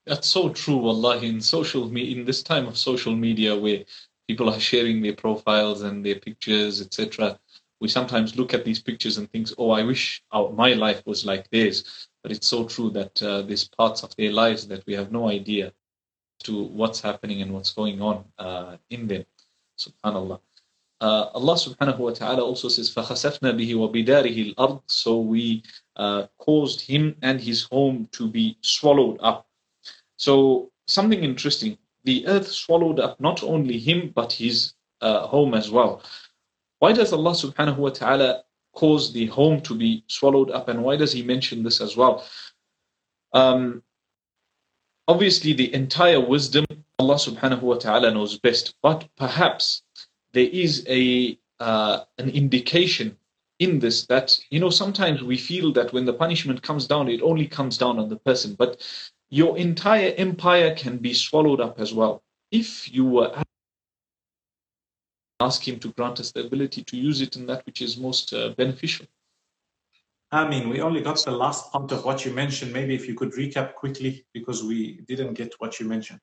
That's 0.07 0.27
so 0.27 0.49
true, 0.49 0.77
wallahi. 0.77 1.29
In 1.29 1.41
social 1.41 1.89
me 1.89 2.11
in 2.11 2.25
this 2.25 2.43
time 2.43 2.67
of 2.67 2.77
social 2.77 3.15
media 3.15 3.55
where 3.55 3.83
people 4.27 4.49
are 4.49 4.59
sharing 4.59 5.01
their 5.01 5.13
profiles 5.13 5.81
and 5.81 6.05
their 6.05 6.19
pictures, 6.19 6.81
etc., 6.81 7.39
we 7.79 7.87
sometimes 7.87 8.35
look 8.35 8.53
at 8.53 8.65
these 8.65 8.81
pictures 8.81 9.17
and 9.17 9.29
think, 9.31 9.49
"Oh, 9.57 9.71
I 9.71 9.83
wish 9.83 10.23
our, 10.31 10.51
my 10.51 10.73
life 10.73 11.01
was 11.05 11.25
like 11.25 11.49
theirs." 11.49 12.07
But 12.21 12.31
it's 12.31 12.47
so 12.47 12.65
true 12.65 12.89
that 12.91 13.21
uh, 13.21 13.41
there's 13.41 13.67
parts 13.67 14.03
of 14.03 14.15
their 14.15 14.31
lives 14.31 14.67
that 14.67 14.85
we 14.85 14.93
have 14.93 15.11
no 15.11 15.29
idea 15.29 15.73
to 16.43 16.63
what's 16.63 17.01
happening 17.01 17.41
and 17.41 17.53
what's 17.53 17.73
going 17.73 18.01
on 18.01 18.23
uh, 18.37 18.77
in 18.89 19.07
them. 19.07 19.25
Subhanallah. 19.77 20.39
Uh, 21.01 21.27
Allah 21.33 21.55
subhanahu 21.55 21.97
wa 21.97 22.11
ta'ala 22.11 22.41
also 22.41 22.69
says, 22.69 22.93
فَخَسَفْنَا 22.93 23.51
بِهِ 23.59 23.75
وَبِدَارِهِ 23.75 24.55
الْأَرْضِ 24.55 24.81
So 24.87 25.19
we 25.19 25.63
uh, 25.97 26.27
caused 26.37 26.79
him 26.79 27.15
and 27.21 27.41
his 27.41 27.63
home 27.63 28.07
to 28.13 28.29
be 28.29 28.57
swallowed 28.61 29.17
up. 29.21 29.45
So 30.18 30.70
something 30.86 31.24
interesting. 31.24 31.78
The 32.04 32.26
earth 32.26 32.48
swallowed 32.48 33.00
up 33.00 33.18
not 33.20 33.42
only 33.42 33.78
him 33.78 34.12
but 34.14 34.32
his 34.32 34.74
uh, 35.00 35.26
home 35.26 35.54
as 35.54 35.70
well. 35.70 36.02
Why 36.80 36.92
does 36.92 37.12
Allah 37.12 37.32
subhanahu 37.32 37.76
wa 37.78 37.90
ta'ala 37.90 38.44
cause 38.74 39.12
the 39.12 39.26
home 39.26 39.60
to 39.62 39.74
be 39.74 40.04
swallowed 40.08 40.50
up 40.50 40.68
and 40.68 40.84
why 40.84 40.96
does 40.96 41.12
he 41.12 41.22
mention 41.22 41.62
this 41.62 41.80
as 41.80 41.96
well? 41.96 42.24
Um, 43.32 43.82
obviously 45.06 45.54
the 45.54 45.72
entire 45.72 46.20
wisdom 46.20 46.66
Allah 47.00 47.14
subhanahu 47.14 47.62
wa 47.62 47.76
ta'ala 47.76 48.10
knows 48.10 48.38
best, 48.38 48.74
but 48.82 49.08
perhaps 49.16 49.82
there 50.32 50.48
is 50.50 50.84
a 50.88 51.38
uh, 51.60 52.00
an 52.18 52.30
indication 52.30 53.16
in 53.60 53.78
this 53.78 54.06
that 54.06 54.38
you 54.50 54.58
know 54.58 54.70
sometimes 54.70 55.22
we 55.22 55.36
feel 55.36 55.72
that 55.72 55.92
when 55.92 56.04
the 56.04 56.12
punishment 56.12 56.62
comes 56.62 56.86
down 56.86 57.08
it 57.08 57.22
only 57.22 57.46
comes 57.46 57.78
down 57.78 57.98
on 57.98 58.08
the 58.08 58.16
person 58.16 58.54
but 58.54 58.80
your 59.30 59.58
entire 59.58 60.14
empire 60.16 60.74
can 60.74 60.98
be 60.98 61.14
swallowed 61.14 61.60
up 61.60 61.78
as 61.80 61.92
well. 61.92 62.22
If 62.50 62.92
you 62.92 63.04
were 63.04 63.42
ask 65.40 65.66
him 65.66 65.78
to 65.78 65.88
grant 65.92 66.18
us 66.18 66.32
the 66.32 66.44
ability 66.44 66.82
to 66.82 66.96
use 66.96 67.20
it 67.20 67.36
in 67.36 67.46
that 67.46 67.64
which 67.64 67.80
is 67.80 67.96
most 67.96 68.32
uh, 68.32 68.48
beneficial. 68.56 69.06
I 70.30 70.46
mean, 70.48 70.68
we 70.68 70.80
only 70.80 71.00
got 71.00 71.24
the 71.24 71.30
last 71.30 71.72
part 71.72 71.90
of 71.92 72.04
what 72.04 72.24
you 72.24 72.32
mentioned. 72.32 72.72
Maybe 72.72 72.94
if 72.94 73.08
you 73.08 73.14
could 73.14 73.32
recap 73.32 73.74
quickly 73.74 74.26
because 74.34 74.62
we 74.62 75.00
didn't 75.06 75.34
get 75.34 75.54
what 75.58 75.80
you 75.80 75.86
mentioned. 75.86 76.20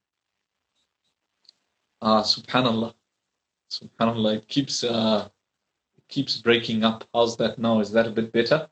Ah, 2.01 2.19
uh, 2.19 2.23
subhanallah. 2.23 2.93
Subhanallah. 3.71 4.37
It 4.37 4.47
keeps 4.47 4.83
uh, 4.83 5.27
it 5.97 6.07
keeps 6.07 6.37
breaking 6.37 6.83
up. 6.83 7.07
How's 7.13 7.35
that 7.37 7.57
now? 7.57 7.79
Is 7.79 7.91
that 7.93 8.05
a 8.05 8.11
bit 8.11 8.31
better? 8.31 8.69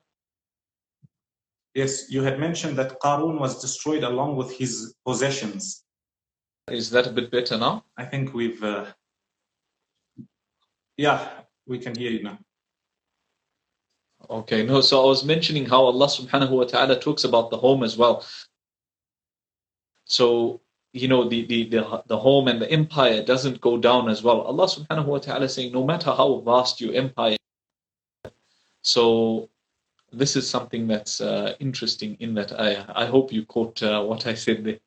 Yes, 1.73 2.09
you 2.09 2.21
had 2.21 2.39
mentioned 2.39 2.77
that 2.77 2.99
Qarun 2.99 3.39
was 3.39 3.59
destroyed 3.59 4.03
along 4.03 4.35
with 4.35 4.55
his 4.55 4.93
possessions. 5.05 5.83
Is 6.69 6.89
that 6.91 7.07
a 7.07 7.11
bit 7.11 7.31
better 7.31 7.57
now? 7.57 7.83
I 7.97 8.05
think 8.05 8.33
we've. 8.33 8.63
Uh... 8.63 8.85
Yeah, 10.97 11.27
we 11.67 11.79
can 11.79 11.95
hear 11.95 12.11
you 12.11 12.23
now. 12.23 12.37
Okay, 14.29 14.63
no, 14.65 14.79
so 14.81 15.03
I 15.03 15.05
was 15.05 15.25
mentioning 15.25 15.65
how 15.65 15.83
Allah 15.83 16.07
subhanahu 16.07 16.51
wa 16.51 16.63
ta'ala 16.63 16.99
talks 16.99 17.23
about 17.23 17.49
the 17.49 17.57
home 17.57 17.83
as 17.83 17.97
well. 17.97 18.25
So, 20.05 20.61
you 20.93 21.07
know, 21.07 21.27
the, 21.27 21.45
the, 21.45 21.69
the, 21.69 22.03
the 22.07 22.17
home 22.17 22.47
and 22.47 22.61
the 22.61 22.71
empire 22.71 23.21
doesn't 23.23 23.59
go 23.59 23.77
down 23.77 24.07
as 24.07 24.23
well. 24.23 24.41
Allah 24.41 24.67
subhanahu 24.67 25.05
wa 25.05 25.17
ta'ala 25.17 25.49
saying, 25.49 25.73
no 25.73 25.83
matter 25.83 26.11
how 26.11 26.39
vast 26.39 26.79
your 26.79 26.93
empire, 26.93 27.35
so 28.81 29.49
this 30.13 30.35
is 30.35 30.49
something 30.49 30.87
that's 30.87 31.21
uh, 31.21 31.55
interesting 31.59 32.15
in 32.19 32.33
that 32.35 32.59
I, 32.59 32.85
I 32.95 33.05
hope 33.05 33.33
you 33.33 33.45
caught 33.45 33.81
uh, 33.81 34.03
what 34.03 34.27
I 34.27 34.33
said 34.35 34.63
there. 34.63 34.79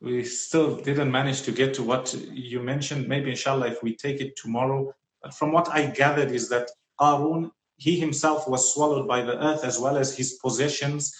We 0.00 0.24
still 0.24 0.76
didn't 0.76 1.10
manage 1.10 1.42
to 1.42 1.52
get 1.52 1.72
to 1.74 1.82
what 1.82 2.14
you 2.30 2.60
mentioned. 2.60 3.08
Maybe, 3.08 3.30
inshallah, 3.30 3.68
if 3.68 3.82
we 3.82 3.96
take 3.96 4.20
it 4.20 4.36
tomorrow. 4.36 4.94
But 5.22 5.34
from 5.34 5.52
what 5.52 5.68
I 5.70 5.86
gathered, 5.86 6.30
is 6.30 6.48
that 6.50 6.70
Qarun, 7.00 7.50
he 7.76 7.98
himself 7.98 8.46
was 8.46 8.74
swallowed 8.74 9.08
by 9.08 9.22
the 9.22 9.42
earth 9.42 9.64
as 9.64 9.78
well 9.78 9.96
as 9.96 10.14
his 10.14 10.34
possessions. 10.34 11.12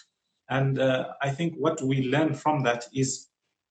And 0.51 0.79
uh, 0.79 1.09
I 1.23 1.31
think 1.31 1.55
what 1.57 1.81
we 1.81 2.09
learn 2.09 2.35
from 2.35 2.62
that 2.64 2.85
is 2.93 3.29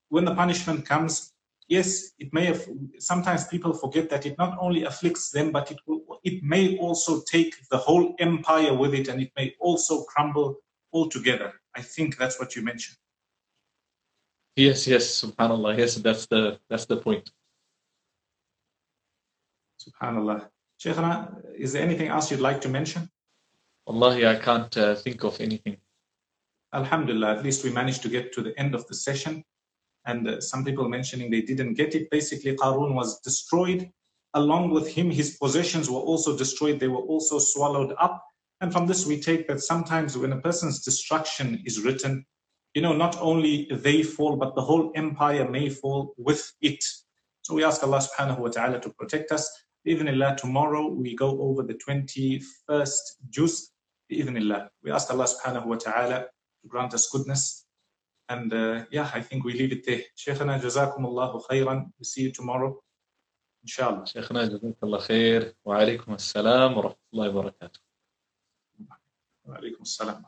when 0.08 0.24
the 0.24 0.34
punishment 0.34 0.84
comes, 0.84 1.33
yes, 1.68 2.12
it 2.18 2.32
may 2.32 2.44
have, 2.46 2.66
sometimes 2.98 3.46
people 3.46 3.72
forget 3.72 4.10
that 4.10 4.26
it 4.26 4.36
not 4.38 4.56
only 4.60 4.84
afflicts 4.84 5.30
them, 5.30 5.52
but 5.52 5.70
it 5.70 5.78
will, 5.86 6.02
it 6.22 6.42
may 6.42 6.78
also 6.78 7.22
take 7.30 7.54
the 7.70 7.78
whole 7.78 8.14
empire 8.18 8.74
with 8.74 8.94
it 8.94 9.08
and 9.08 9.20
it 9.20 9.32
may 9.36 9.54
also 9.60 10.02
crumble 10.04 10.56
altogether. 10.92 11.52
I 11.74 11.82
think 11.82 12.16
that's 12.16 12.38
what 12.38 12.54
you 12.54 12.62
mentioned. 12.62 12.96
Yes, 14.56 14.86
yes, 14.86 15.24
subhanallah. 15.24 15.76
Yes, 15.76 15.96
that's 15.96 16.26
the 16.26 16.60
that's 16.70 16.86
the 16.86 16.96
point. 16.96 17.28
Subhanallah. 19.80 20.48
Shaykhana, 20.80 21.42
is 21.56 21.72
there 21.72 21.82
anything 21.82 22.08
else 22.08 22.30
you'd 22.30 22.40
like 22.40 22.60
to 22.60 22.68
mention? 22.68 23.10
Wallahi, 23.86 24.26
I 24.26 24.36
can't 24.36 24.76
uh, 24.76 24.94
think 24.94 25.24
of 25.24 25.40
anything. 25.40 25.76
Alhamdulillah, 26.72 27.36
at 27.36 27.44
least 27.44 27.64
we 27.64 27.70
managed 27.70 28.02
to 28.02 28.08
get 28.08 28.32
to 28.34 28.42
the 28.42 28.58
end 28.58 28.74
of 28.74 28.86
the 28.86 28.94
session 28.94 29.44
and 30.06 30.28
uh, 30.28 30.40
some 30.40 30.64
people 30.64 30.88
mentioning 30.88 31.30
they 31.30 31.42
didn't 31.42 31.74
get 31.74 31.94
it. 31.94 32.10
Basically, 32.10 32.56
Qarun 32.56 32.94
was 32.94 33.20
destroyed. 33.20 33.90
Along 34.34 34.70
with 34.70 34.88
him, 34.88 35.10
his 35.10 35.36
possessions 35.36 35.88
were 35.88 36.00
also 36.00 36.36
destroyed. 36.36 36.80
They 36.80 36.88
were 36.88 37.06
also 37.12 37.38
swallowed 37.38 37.94
up. 37.98 38.22
And 38.60 38.72
from 38.72 38.86
this, 38.86 39.06
we 39.06 39.20
take 39.20 39.46
that 39.48 39.60
sometimes 39.60 40.18
when 40.18 40.32
a 40.32 40.40
person's 40.40 40.82
destruction 40.82 41.62
is 41.64 41.80
written, 41.80 42.24
you 42.74 42.82
know, 42.82 42.92
not 42.92 43.16
only 43.20 43.68
they 43.70 44.02
fall, 44.02 44.36
but 44.36 44.54
the 44.54 44.62
whole 44.62 44.90
empire 44.94 45.48
may 45.48 45.68
fall 45.68 46.14
with 46.18 46.52
it. 46.60 46.82
So 47.42 47.54
we 47.54 47.64
ask 47.64 47.82
Allah 47.82 48.00
subhanahu 48.00 48.38
wa 48.38 48.48
ta'ala 48.48 48.80
to 48.80 48.90
protect 48.90 49.30
us. 49.30 49.48
Allah, 49.86 50.34
tomorrow 50.36 50.88
we 50.88 51.14
go 51.14 51.40
over 51.40 51.62
the 51.62 51.74
21st 51.74 53.00
juz. 53.30 53.70
Allah. 54.10 54.70
We 54.82 54.90
ask 54.90 55.10
Allah 55.10 55.26
subhanahu 55.26 55.66
wa 55.66 55.76
ta'ala 55.76 56.26
to 56.62 56.68
grant 56.68 56.94
us 56.94 57.08
goodness 57.10 57.63
and 58.28 58.52
uh, 58.52 58.84
yeah, 58.90 59.10
I 59.12 59.20
think 59.20 59.44
we 59.44 59.52
leave 59.52 59.72
it 59.72 59.86
there. 59.86 60.02
Shaykhana, 60.16 60.60
jazakumullahu 60.60 61.42
khairan. 61.48 61.90
We'll 61.98 62.04
see 62.04 62.22
you 62.22 62.32
tomorrow. 62.32 62.82
Inshallah. 63.62 64.04
شيخنا 64.04 64.44
جزاك 64.46 64.76
الله 64.82 64.98
خير 64.98 65.54
وعليكم 65.64 66.14
السلام 66.14 66.76
ورحمة 66.76 66.96
الله 67.12 67.28
وبركاته. 67.28 67.80
وعليكم 69.44 69.82
السلام 69.82 70.24